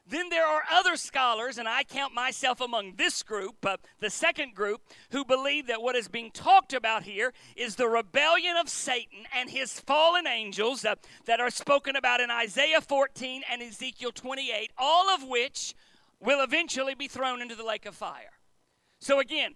[0.04, 4.56] Then there are other scholars, and I count myself among this group, uh, the second
[4.56, 4.82] group,
[5.12, 9.52] who believe that what is being talked about here is the rebellion of Satan and
[9.52, 10.96] his fallen angels uh,
[11.28, 15.76] that are spoken about in Isaiah 14 and Ezekiel 28, all of which
[16.20, 18.32] will eventually be thrown into the lake of fire.
[19.00, 19.56] So again,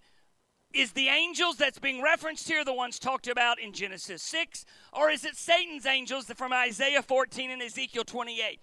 [0.74, 5.10] is the angels that's being referenced here the ones talked about in Genesis 6, or
[5.10, 8.60] is it Satan's angels from Isaiah 14 and Ezekiel 28?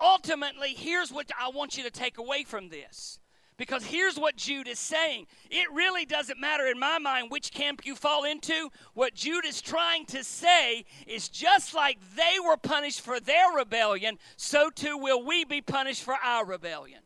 [0.00, 3.18] ultimately, here's what I want you to take away from this.
[3.56, 5.26] Because here's what Jude is saying.
[5.50, 8.70] It really doesn't matter in my mind which camp you fall into.
[8.94, 14.18] What Jude is trying to say is just like they were punished for their rebellion,
[14.36, 17.00] so too will we be punished for our rebellion.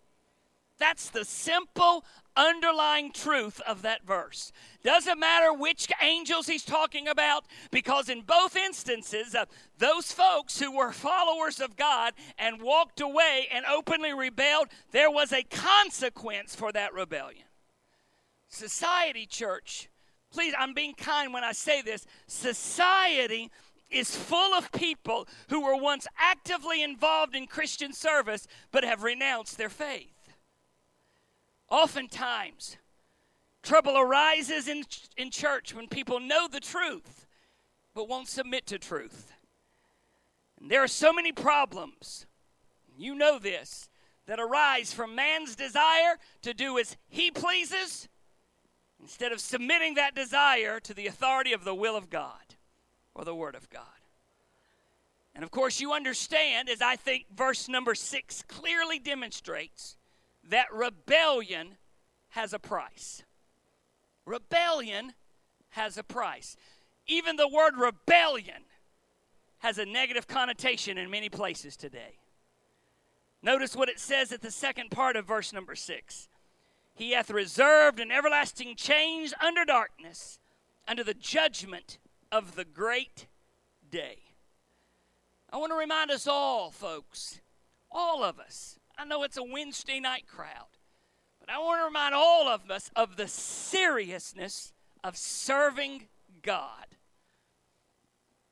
[0.82, 2.04] That's the simple
[2.36, 4.50] underlying truth of that verse.
[4.82, 9.44] Doesn't matter which angels he's talking about, because in both instances, uh,
[9.78, 15.32] those folks who were followers of God and walked away and openly rebelled, there was
[15.32, 17.44] a consequence for that rebellion.
[18.48, 19.88] Society, church,
[20.32, 22.06] please, I'm being kind when I say this.
[22.26, 23.52] Society
[23.88, 29.58] is full of people who were once actively involved in Christian service but have renounced
[29.58, 30.11] their faith.
[31.72, 32.76] Oftentimes,
[33.62, 34.84] trouble arises in,
[35.16, 37.26] in church when people know the truth
[37.94, 39.32] but won't submit to truth.
[40.60, 42.26] And there are so many problems,
[42.94, 43.88] you know this,
[44.26, 48.06] that arise from man's desire to do as he pleases
[49.00, 52.54] instead of submitting that desire to the authority of the will of God
[53.14, 53.82] or the Word of God.
[55.34, 59.96] And of course, you understand, as I think verse number six clearly demonstrates,
[60.48, 61.76] that rebellion
[62.30, 63.22] has a price.
[64.24, 65.14] Rebellion
[65.70, 66.56] has a price.
[67.06, 68.62] Even the word rebellion
[69.58, 72.18] has a negative connotation in many places today.
[73.42, 76.28] Notice what it says at the second part of verse number six
[76.94, 80.38] He hath reserved an everlasting change under darkness,
[80.86, 81.98] under the judgment
[82.30, 83.26] of the great
[83.90, 84.18] day.
[85.52, 87.40] I want to remind us all, folks,
[87.90, 90.78] all of us, I know it's a Wednesday night crowd,
[91.40, 94.72] but I want to remind all of us of the seriousness
[95.02, 96.06] of serving
[96.40, 96.86] God.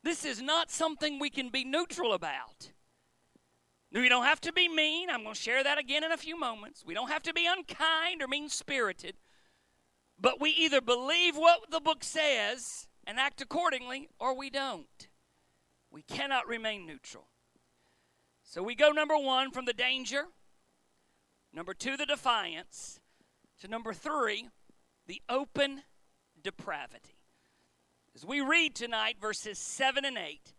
[0.03, 2.73] This is not something we can be neutral about.
[3.93, 5.09] We don't have to be mean.
[5.09, 6.83] I'm going to share that again in a few moments.
[6.85, 9.15] We don't have to be unkind or mean spirited.
[10.19, 15.07] But we either believe what the book says and act accordingly, or we don't.
[15.89, 17.27] We cannot remain neutral.
[18.43, 20.25] So we go number one from the danger,
[21.53, 22.99] number two, the defiance,
[23.59, 24.49] to number three,
[25.07, 25.81] the open
[26.41, 27.17] depravity.
[28.15, 30.53] As we read tonight, verses 7 and 8,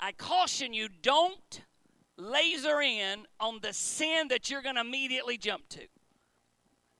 [0.00, 1.62] I caution you don't
[2.16, 5.82] laser in on the sin that you're going to immediately jump to.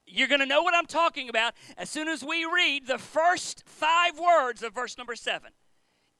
[0.06, 3.62] You're going to know what I'm talking about as soon as we read the first
[3.66, 5.50] five words of verse number 7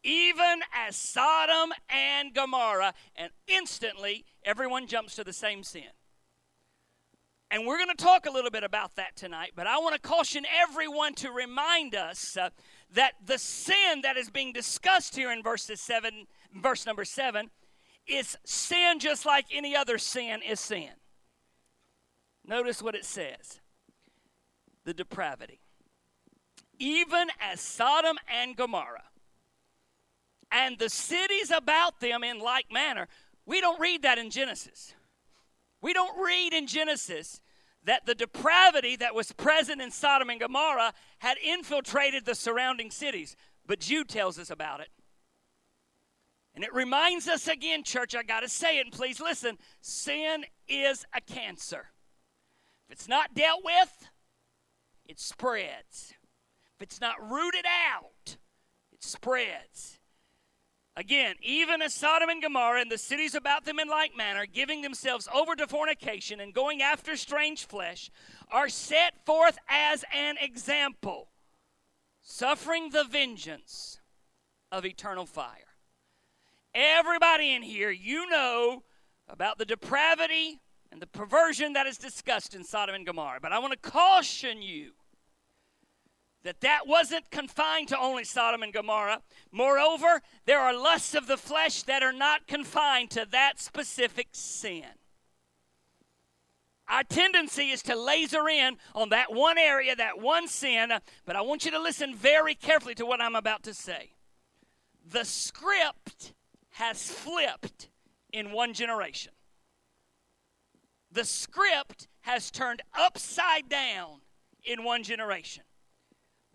[0.02, 5.90] even as Sodom and Gomorrah, and instantly everyone jumps to the same sin.
[7.50, 10.00] And we're going to talk a little bit about that tonight, but I want to
[10.00, 12.50] caution everyone to remind us uh,
[12.92, 17.50] that the sin that is being discussed here in verses 7 verse number 7
[18.06, 20.90] is sin just like any other sin is sin.
[22.46, 23.60] Notice what it says.
[24.84, 25.60] The depravity.
[26.78, 29.08] Even as Sodom and Gomorrah
[30.50, 33.08] and the cities about them in like manner.
[33.46, 34.94] We don't read that in Genesis.
[35.80, 37.40] We don't read in Genesis
[37.84, 43.36] that the depravity that was present in Sodom and Gomorrah had infiltrated the surrounding cities.
[43.66, 44.88] But Jude tells us about it.
[46.54, 50.44] And it reminds us again, church, I got to say it, and please listen sin
[50.66, 51.86] is a cancer.
[52.88, 54.08] If it's not dealt with,
[55.06, 56.14] it spreads.
[56.74, 58.36] If it's not rooted out,
[58.92, 59.97] it spreads.
[60.98, 64.82] Again, even as Sodom and Gomorrah and the cities about them in like manner, giving
[64.82, 68.10] themselves over to fornication and going after strange flesh,
[68.50, 71.28] are set forth as an example,
[72.20, 74.00] suffering the vengeance
[74.72, 75.76] of eternal fire.
[76.74, 78.82] Everybody in here, you know
[79.28, 80.58] about the depravity
[80.90, 83.38] and the perversion that is discussed in Sodom and Gomorrah.
[83.40, 84.94] But I want to caution you
[86.44, 89.22] that that wasn't confined to only Sodom and Gomorrah.
[89.50, 94.84] Moreover, there are lusts of the flesh that are not confined to that specific sin.
[96.88, 100.92] Our tendency is to laser in on that one area, that one sin,
[101.26, 104.12] but I want you to listen very carefully to what I'm about to say.
[105.04, 106.32] The script
[106.72, 107.90] has flipped
[108.32, 109.32] in one generation.
[111.10, 114.20] the script has turned upside down
[114.64, 115.64] in one generation.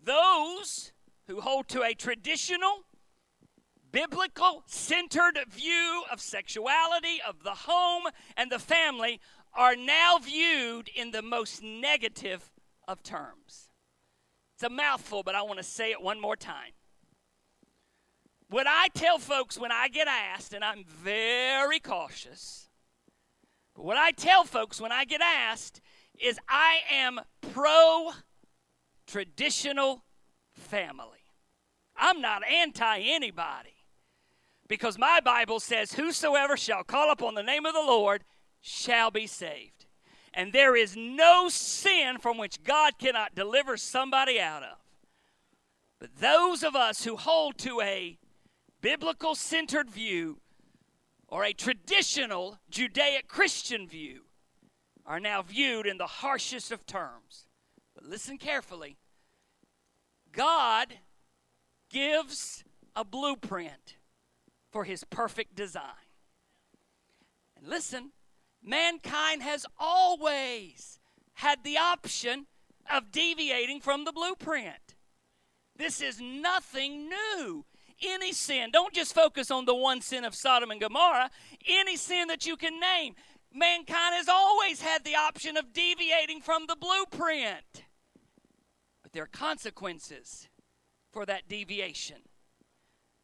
[0.04, 0.92] Those
[1.26, 2.84] who hold to a traditional,
[3.90, 8.04] biblical centered view of sexuality, of the home,
[8.36, 9.20] and the family
[9.54, 12.50] are now viewed in the most negative
[12.86, 13.70] of terms.
[14.54, 16.72] It's a mouthful, but I want to say it one more time.
[18.50, 22.68] What I tell folks when I get asked, and I'm very cautious,
[23.74, 25.80] but what I tell folks when I get asked
[26.20, 27.20] is I am
[27.52, 28.10] pro
[29.06, 30.04] traditional
[30.52, 31.18] family.
[31.96, 33.74] I'm not anti anybody
[34.68, 38.24] because my Bible says, Whosoever shall call upon the name of the Lord
[38.60, 39.86] shall be saved.
[40.32, 44.78] And there is no sin from which God cannot deliver somebody out of.
[46.00, 48.18] But those of us who hold to a
[48.80, 50.40] biblical centered view
[51.28, 54.22] or a traditional Judaic Christian view
[55.06, 57.46] are now viewed in the harshest of terms.
[58.06, 58.96] Listen carefully
[60.30, 60.94] God
[61.90, 63.96] gives a blueprint
[64.70, 65.82] for his perfect design.
[67.56, 68.10] And listen,
[68.62, 70.98] mankind has always
[71.34, 72.46] had the option
[72.92, 74.96] of deviating from the blueprint.
[75.76, 77.64] This is nothing new.
[78.02, 81.30] Any sin, don't just focus on the one sin of Sodom and Gomorrah,
[81.66, 83.14] any sin that you can name.
[83.52, 87.84] Mankind has always had the option of deviating from the blueprint.
[89.14, 90.48] There are consequences
[91.12, 92.16] for that deviation.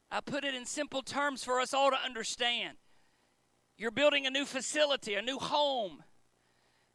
[0.09, 2.79] I put it in simple terms for us all to understand.
[3.77, 6.05] You're building a new facility, a new home.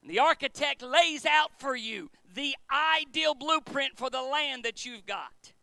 [0.01, 5.05] And the architect lays out for you the ideal blueprint for the land that you've
[5.05, 5.53] got.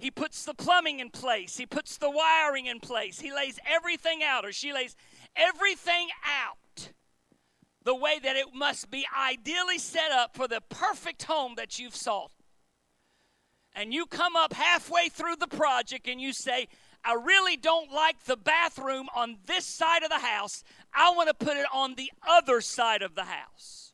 [0.00, 4.22] He puts the plumbing in place, he puts the wiring in place, he lays everything
[4.24, 4.96] out, or she lays
[5.36, 6.88] everything out
[7.84, 11.94] the way that it must be ideally set up for the perfect home that you've
[11.94, 12.32] sought.
[13.74, 16.68] And you come up halfway through the project and you say,
[17.04, 20.64] I really don't like the bathroom on this side of the house.
[20.94, 23.92] I want to put it on the other side of the house.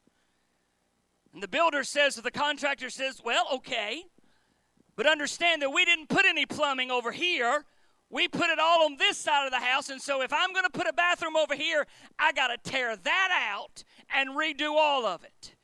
[1.32, 4.04] And the builder says, or the contractor says, Well, okay,
[4.96, 7.64] but understand that we didn't put any plumbing over here.
[8.10, 9.88] We put it all on this side of the house.
[9.88, 11.86] And so if I'm going to put a bathroom over here,
[12.18, 15.54] I got to tear that out and redo all of it.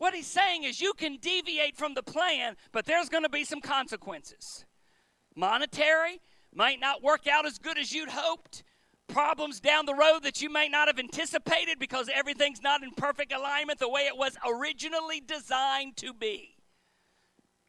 [0.00, 3.44] What he's saying is you can deviate from the plan, but there's going to be
[3.44, 4.64] some consequences.
[5.36, 6.22] Monetary,
[6.54, 8.62] might not work out as good as you'd hoped,
[9.08, 13.30] problems down the road that you may not have anticipated because everything's not in perfect
[13.30, 16.56] alignment the way it was originally designed to be.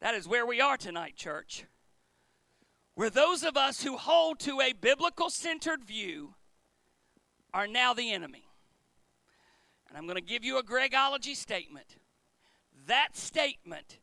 [0.00, 1.66] That is where we are tonight, church.
[2.94, 6.32] Where those of us who hold to a biblical centered view
[7.52, 8.46] are now the enemy.
[9.86, 11.98] And I'm going to give you a Gregology statement.
[12.86, 13.98] That statement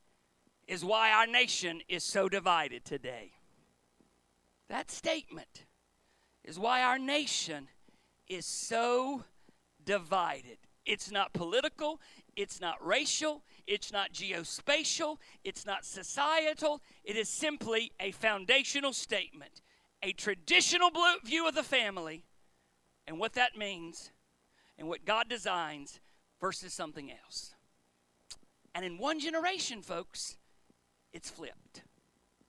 [0.68, 3.32] is why our nation is so divided today.
[4.70, 5.66] That statement
[6.44, 7.68] is why our nation
[8.28, 9.24] is so
[9.84, 10.58] divided.
[10.86, 12.00] It's not political,
[12.36, 16.82] it's not racial, it's not geospatial, it's not societal.
[17.04, 19.62] It is simply a foundational statement,
[20.02, 20.90] a traditional
[21.24, 22.26] view of the family
[23.06, 24.12] and what that means
[24.78, 26.00] and what God designs
[26.40, 27.56] versus something else.
[28.74, 30.38] And in one generation, folks,
[31.12, 31.84] it's flipped.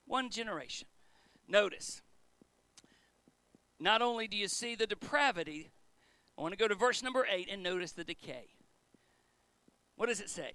[0.06, 0.88] One generation.
[1.48, 2.02] Notice,
[3.78, 5.70] not only do you see the depravity,
[6.38, 8.50] I want to go to verse number 8 and notice the decay.
[9.96, 10.52] What does it say?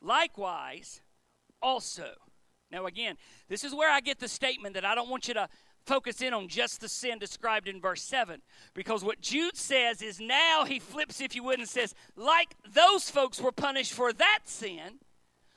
[0.00, 1.00] Likewise,
[1.62, 2.10] also.
[2.70, 3.16] Now, again,
[3.48, 5.48] this is where I get the statement that I don't want you to
[5.84, 8.40] focus in on just the sin described in verse 7.
[8.74, 13.10] Because what Jude says is now he flips, if you would, and says, like those
[13.10, 15.00] folks were punished for that sin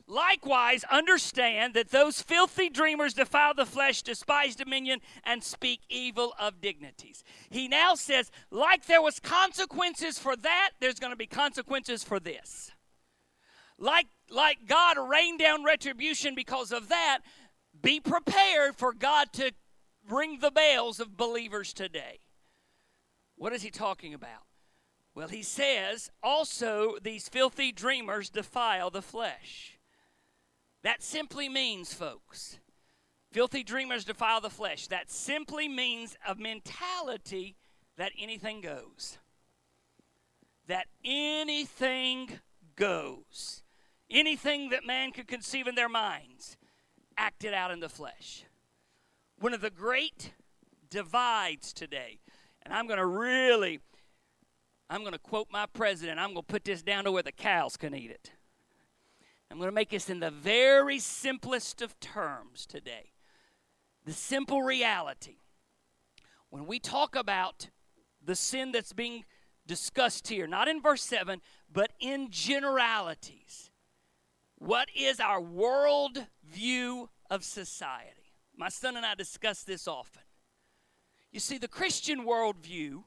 [0.08, 6.62] Likewise, understand that those filthy dreamers defile the flesh, despise dominion, and speak evil of
[6.62, 7.24] dignities.
[7.50, 12.20] He now says, like there was consequences for that, there's going to be consequences for
[12.20, 12.72] this.
[13.80, 17.20] Like, like God rained down retribution because of that,
[17.82, 19.52] be prepared for God to
[20.10, 22.20] ring the bells of believers today.
[23.36, 24.44] What is he talking about?
[25.14, 29.80] Well, he says, also, these filthy dreamers defile the flesh.
[30.84, 32.60] That simply means, folks,
[33.32, 34.88] filthy dreamers defile the flesh.
[34.88, 37.56] That simply means a mentality
[37.98, 39.18] that anything goes.
[40.68, 42.40] That anything
[42.76, 43.64] goes.
[44.10, 46.58] Anything that man could conceive in their minds,
[47.18, 48.45] acted out in the flesh.
[49.40, 50.34] One of the great
[50.90, 52.20] divides today,
[52.64, 53.80] and I'm going to really
[54.90, 56.20] I'm going to quote my president.
[56.20, 58.32] I'm going to put this down to where the cows can eat it.
[59.50, 63.14] I'm going to make this in the very simplest of terms today.
[64.06, 65.38] The simple reality.
[66.50, 67.70] When we talk about
[68.24, 69.26] the sin that's being
[69.66, 73.72] discussed here, not in verse 7, but in generalities,
[74.58, 78.25] what is our world view of society?
[78.58, 80.22] My son and I discuss this often.
[81.32, 83.04] You see, the Christian worldview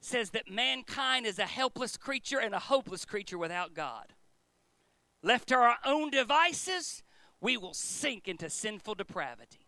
[0.00, 4.14] says that mankind is a helpless creature and a hopeless creature without God.
[5.22, 7.02] Left to our own devices,
[7.40, 9.66] we will sink into sinful depravity.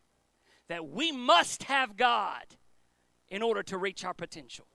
[0.68, 2.44] That we must have God
[3.28, 4.66] in order to reach our potential.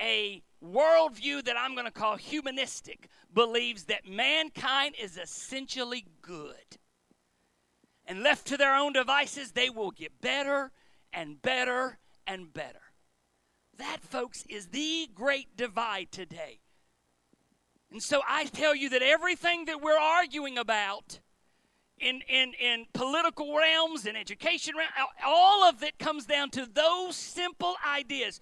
[0.00, 6.78] A worldview that I'm going to call humanistic believes that mankind is essentially good.
[8.08, 10.72] And left to their own devices, they will get better
[11.12, 12.80] and better and better.
[13.76, 16.60] That, folks, is the great divide today.
[17.92, 21.20] And so I tell you that everything that we're arguing about
[21.98, 24.92] in, in, in political realms and education realms,
[25.24, 28.40] all of it comes down to those simple ideas.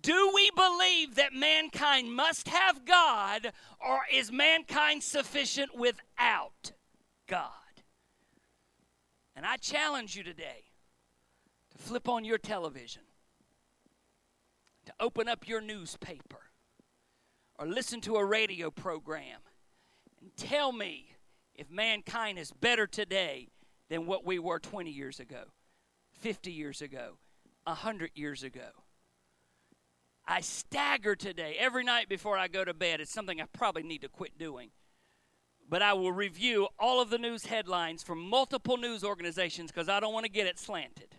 [0.00, 6.72] Do we believe that mankind must have God, or is mankind sufficient without
[7.26, 7.50] God?
[9.36, 10.64] And I challenge you today
[11.70, 13.02] to flip on your television,
[14.86, 16.40] to open up your newspaper,
[17.58, 19.40] or listen to a radio program
[20.20, 21.10] and tell me
[21.54, 23.48] if mankind is better today
[23.90, 25.44] than what we were 20 years ago,
[26.20, 27.18] 50 years ago,
[27.64, 28.70] 100 years ago.
[30.26, 31.56] I stagger today.
[31.58, 34.70] Every night before I go to bed, it's something I probably need to quit doing.
[35.68, 39.98] But I will review all of the news headlines from multiple news organizations because I
[39.98, 41.16] don't want to get it slanted.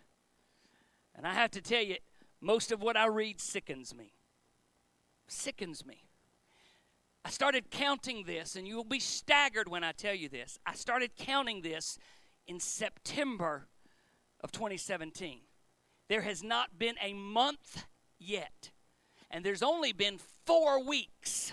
[1.14, 1.96] And I have to tell you,
[2.40, 4.14] most of what I read sickens me.
[5.26, 6.04] Sickens me.
[7.24, 10.58] I started counting this, and you will be staggered when I tell you this.
[10.64, 11.98] I started counting this
[12.46, 13.66] in September
[14.40, 15.40] of 2017.
[16.08, 17.84] There has not been a month
[18.18, 18.70] yet,
[19.30, 21.52] and there's only been four weeks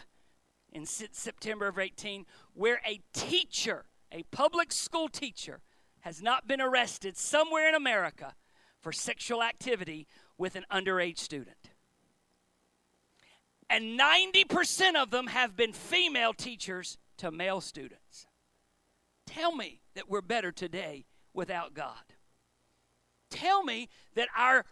[0.76, 5.62] in September of 18 where a teacher, a public school teacher,
[6.02, 8.36] has not been arrested somewhere in America
[8.82, 10.06] for sexual activity
[10.38, 11.72] with an underage student.
[13.70, 18.28] And 90% of them have been female teachers to male students.
[19.26, 22.14] Tell me that we're better today without God.
[23.32, 24.66] Tell me that our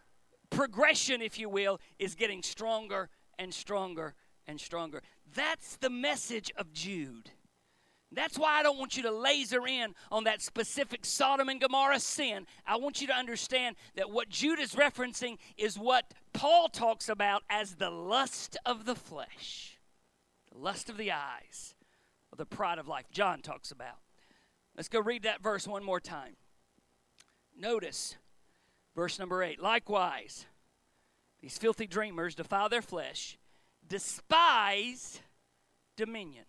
[0.50, 4.14] progression, if you will, is getting stronger and stronger
[4.46, 5.02] and stronger.
[5.34, 7.32] That's the message of Jude.
[8.12, 12.00] That's why I don't want you to laser in on that specific Sodom and Gomorrah
[12.00, 12.46] sin.
[12.66, 17.44] I want you to understand that what Jude is referencing is what Paul talks about
[17.50, 19.80] as the lust of the flesh,
[20.52, 21.74] the lust of the eyes,
[22.32, 23.06] or the pride of life.
[23.12, 23.98] John talks about.
[24.76, 26.36] Let's go read that verse one more time.
[27.58, 28.18] Notice
[28.96, 29.62] verse number eight.
[29.62, 30.46] Likewise,
[31.42, 33.38] these filthy dreamers defile their flesh,
[33.94, 35.22] despise
[35.96, 36.46] dominion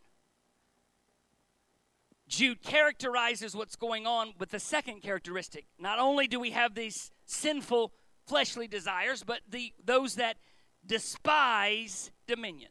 [2.26, 5.66] Jude characterizes what's going on with the second characteristic.
[5.78, 7.92] Not only do we have these sinful
[8.26, 10.38] fleshly desires, but the those that
[10.86, 12.70] despise dominion.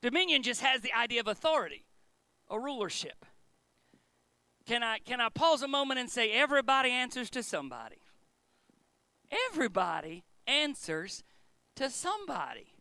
[0.00, 1.84] Dominion just has the idea of authority,
[2.48, 3.26] a rulership.
[4.64, 7.98] Can I can I pause a moment and say everybody answers to somebody?
[9.50, 11.24] Everybody answers
[11.74, 12.77] to somebody.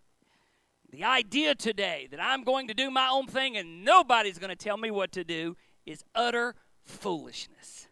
[0.98, 4.56] The idea today that I'm going to do my own thing and nobody's going to
[4.56, 7.88] tell me what to do is utter foolishness.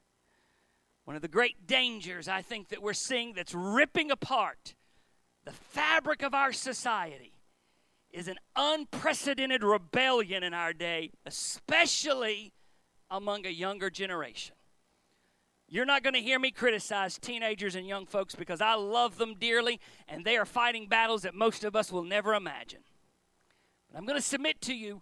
[1.04, 4.74] One of the great dangers I think that we're seeing that's ripping apart
[5.44, 7.34] the fabric of our society
[8.10, 12.54] is an unprecedented rebellion in our day, especially
[13.12, 14.56] among a younger generation.
[15.68, 19.36] You're not going to hear me criticize teenagers and young folks because I love them
[19.36, 22.82] dearly and they are fighting battles that most of us will never imagine.
[23.96, 25.02] I'm going to submit to you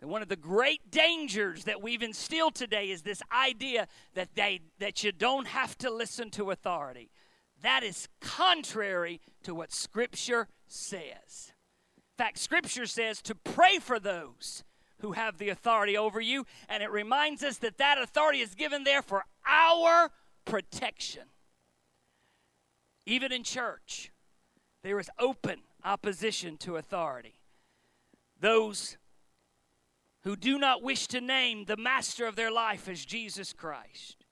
[0.00, 4.60] that one of the great dangers that we've instilled today is this idea that they
[4.80, 7.10] that you don't have to listen to authority.
[7.62, 11.52] That is contrary to what scripture says.
[11.96, 14.64] In fact, scripture says to pray for those
[14.98, 18.82] who have the authority over you, and it reminds us that that authority is given
[18.82, 20.10] there for our
[20.44, 21.22] protection.
[23.06, 24.12] Even in church,
[24.82, 27.34] there is open opposition to authority.
[28.42, 28.98] Those
[30.24, 34.24] who do not wish to name the master of their life as Jesus Christ.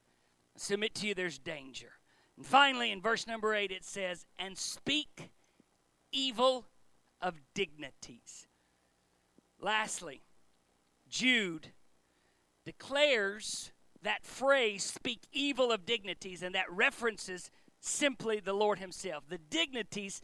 [0.57, 1.93] I submit to you there's danger.
[2.37, 5.31] And finally, in verse number 8, it says, And speak
[6.11, 6.67] evil
[7.23, 8.49] of dignities.
[9.61, 10.23] Lastly,
[11.09, 11.69] Jude
[12.65, 13.71] declares
[14.03, 17.49] that phrase, speak evil of dignities, and that references
[17.79, 19.23] simply the Lord Himself.
[19.29, 20.21] The dignities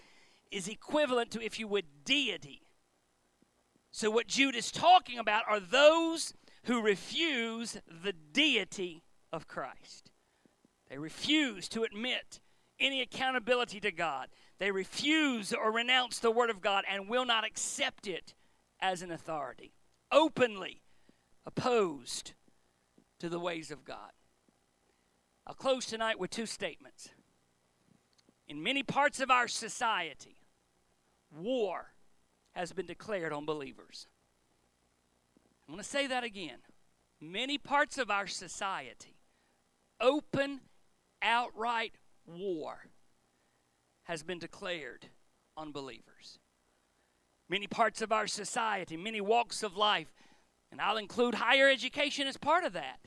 [0.51, 2.66] is equivalent to, if you would, deity.
[3.97, 6.35] So, what Jude is talking about are those
[6.65, 10.11] who refuse the deity of Christ.
[10.91, 12.39] They refuse to admit
[12.79, 14.29] any accountability to God.
[14.59, 18.35] They refuse or renounce the Word of God and will not accept it
[18.81, 19.73] as an authority.
[20.13, 20.83] Openly
[21.47, 22.35] opposed
[23.19, 24.13] to the ways of God.
[25.47, 27.09] I'll close tonight with two statements.
[28.47, 30.37] In many parts of our society,
[31.33, 31.95] war
[32.57, 34.07] has been declared on believers.
[35.69, 36.59] I'm going to say that again.
[37.21, 39.15] Many parts of our society,
[40.01, 40.61] open,
[41.23, 41.93] outright
[42.27, 42.87] war
[44.05, 45.07] has been declared
[45.57, 46.39] on believers.
[47.49, 50.13] Many parts of our society, many walks of life,
[50.73, 53.01] and I'll include higher education as part of that.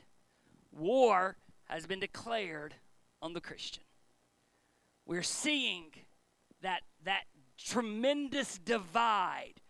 [0.72, 2.74] War has been declared
[3.20, 3.84] on the Christian.
[5.06, 5.86] We're seeing
[6.62, 7.24] that, that
[7.64, 9.60] tremendous divide,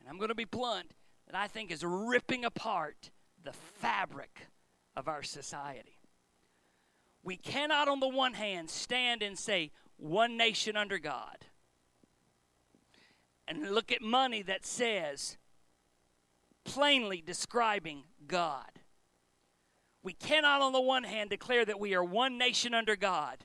[0.00, 0.94] and I'm going to be blunt,
[1.26, 3.10] that I think is ripping apart
[3.42, 4.48] the fabric
[4.96, 5.98] of our society.
[7.22, 11.46] We cannot, on the one hand, stand and say, one nation under God,
[13.46, 15.38] and look at money that says,
[16.64, 18.70] plainly describing God.
[20.02, 23.44] We cannot, on the one hand, declare that we are one nation under God,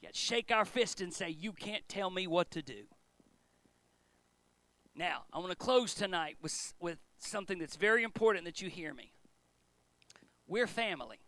[0.00, 2.84] yet shake our fist and say, You can't tell me what to do.
[4.96, 8.94] Now, I want to close tonight with, with something that's very important that you hear
[8.94, 9.12] me.
[10.48, 11.18] We're family.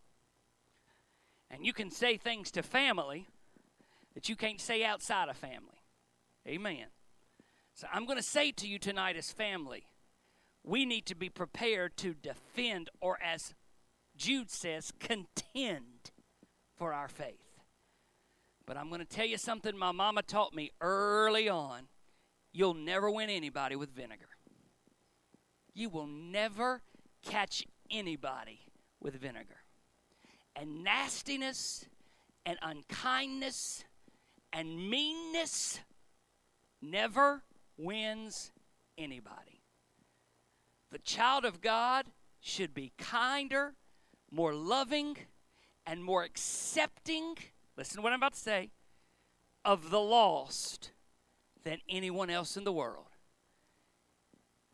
[1.50, 3.26] And you can say things to family
[4.14, 5.82] that you can't say outside of family.
[6.46, 6.86] Amen.
[7.74, 9.84] So I'm going to say to you tonight as family,
[10.64, 13.54] we need to be prepared to defend, or as
[14.16, 16.10] Jude says, contend
[16.76, 17.60] for our faith.
[18.66, 21.88] But I'm going to tell you something my mama taught me early on.
[22.58, 24.30] You'll never win anybody with vinegar.
[25.74, 26.82] You will never
[27.24, 28.62] catch anybody
[29.00, 29.62] with vinegar.
[30.56, 31.86] And nastiness
[32.44, 33.84] and unkindness
[34.52, 35.78] and meanness
[36.82, 37.44] never
[37.76, 38.50] wins
[38.98, 39.62] anybody.
[40.90, 42.06] The child of God
[42.40, 43.74] should be kinder,
[44.32, 45.16] more loving,
[45.86, 47.36] and more accepting.
[47.76, 48.70] Listen to what I'm about to say
[49.64, 50.90] of the lost
[51.64, 53.06] than anyone else in the world.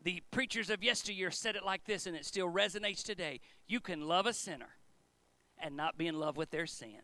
[0.03, 3.39] The preachers of yesteryear said it like this, and it still resonates today.
[3.67, 4.77] You can love a sinner
[5.57, 7.01] and not be in love with their sin.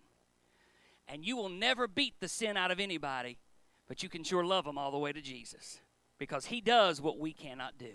[1.08, 3.40] And you will never beat the sin out of anybody,
[3.88, 5.82] but you can sure love them all the way to Jesus
[6.20, 7.94] because He does what we cannot do.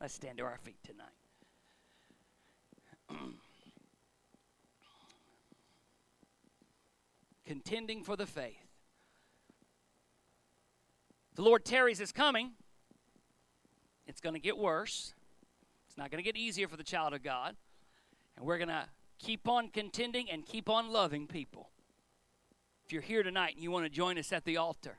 [0.00, 1.08] Let's stand to our feet tonight.
[7.46, 8.63] Contending for the faith.
[11.34, 12.52] The Lord tarries is coming.
[14.06, 15.14] It's going to get worse.
[15.88, 17.56] It's not going to get easier for the child of God.
[18.36, 18.86] And we're going to
[19.18, 21.70] keep on contending and keep on loving people.
[22.84, 24.98] If you're here tonight and you want to join us at the altar,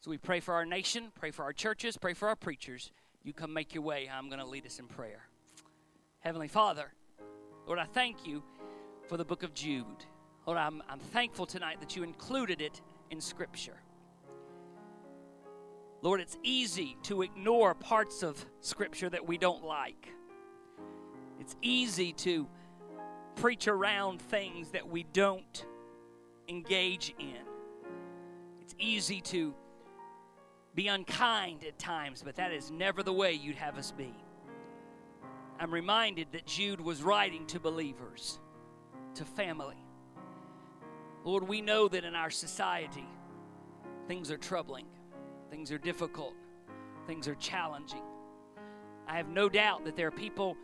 [0.00, 2.92] so we pray for our nation, pray for our churches, pray for our preachers.
[3.22, 4.08] You come make your way.
[4.10, 5.24] I'm going to lead us in prayer.
[6.20, 6.92] Heavenly Father,
[7.66, 8.42] Lord, I thank you
[9.08, 9.84] for the book of Jude.
[10.46, 12.80] Lord, I'm, I'm thankful tonight that you included it
[13.10, 13.76] in Scripture.
[16.02, 20.08] Lord, it's easy to ignore parts of Scripture that we don't like.
[21.38, 22.48] It's easy to
[23.36, 25.66] preach around things that we don't
[26.48, 27.36] engage in.
[28.60, 29.54] It's easy to
[30.74, 34.14] be unkind at times, but that is never the way you'd have us be.
[35.58, 38.38] I'm reminded that Jude was writing to believers,
[39.16, 39.76] to family.
[41.24, 43.06] Lord, we know that in our society,
[44.06, 44.86] things are troubling,
[45.50, 46.34] things are difficult,
[47.06, 48.02] things are challenging.
[49.06, 50.56] I have no doubt that there are people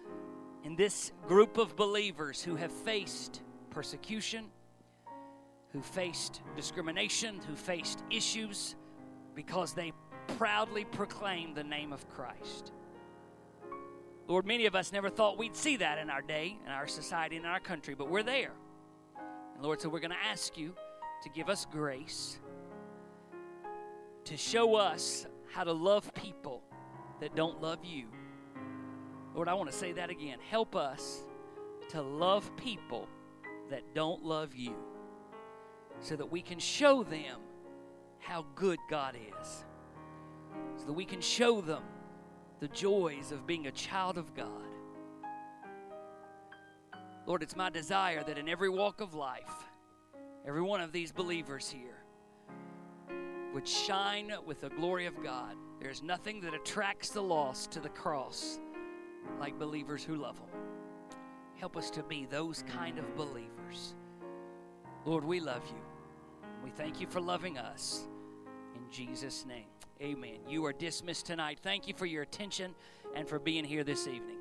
[0.65, 4.47] in this group of believers who have faced persecution,
[5.73, 8.77] who faced discrimination, who faced issues
[9.35, 9.93] because they
[10.39, 12.73] proudly proclaim the name of Christ.
[14.29, 17.37] Lord, many of us never thought we'd see that in our day, in our society,
[17.37, 18.53] in our country, but we're there.
[19.55, 20.75] And Lord, so we're going to ask you
[21.23, 22.41] to give us grace
[24.27, 26.63] to show us how to love people
[27.21, 28.07] that don't love you.
[29.35, 30.39] Lord, I want to say that again.
[30.51, 31.23] Help us
[31.91, 33.09] to love people
[33.71, 34.75] that don't love you
[36.01, 37.41] so that we can show them
[38.19, 39.65] how good God is.
[40.77, 41.83] so that we can show them
[42.61, 44.49] the joys of being a child of God.
[47.27, 49.53] Lord, it's my desire that in every walk of life,
[50.47, 52.06] every one of these believers here
[53.57, 55.57] would shine with the glory of God.
[55.81, 58.61] There's nothing that attracts the lost to the cross
[59.41, 60.61] like believers who love Him.
[61.55, 63.95] Help us to be those kind of believers.
[65.07, 65.81] Lord, we love you.
[66.63, 68.07] We thank you for loving us.
[68.75, 69.69] In Jesus' name,
[70.03, 70.41] amen.
[70.47, 71.59] You are dismissed tonight.
[71.63, 72.75] Thank you for your attention
[73.15, 74.37] and for being here this evening.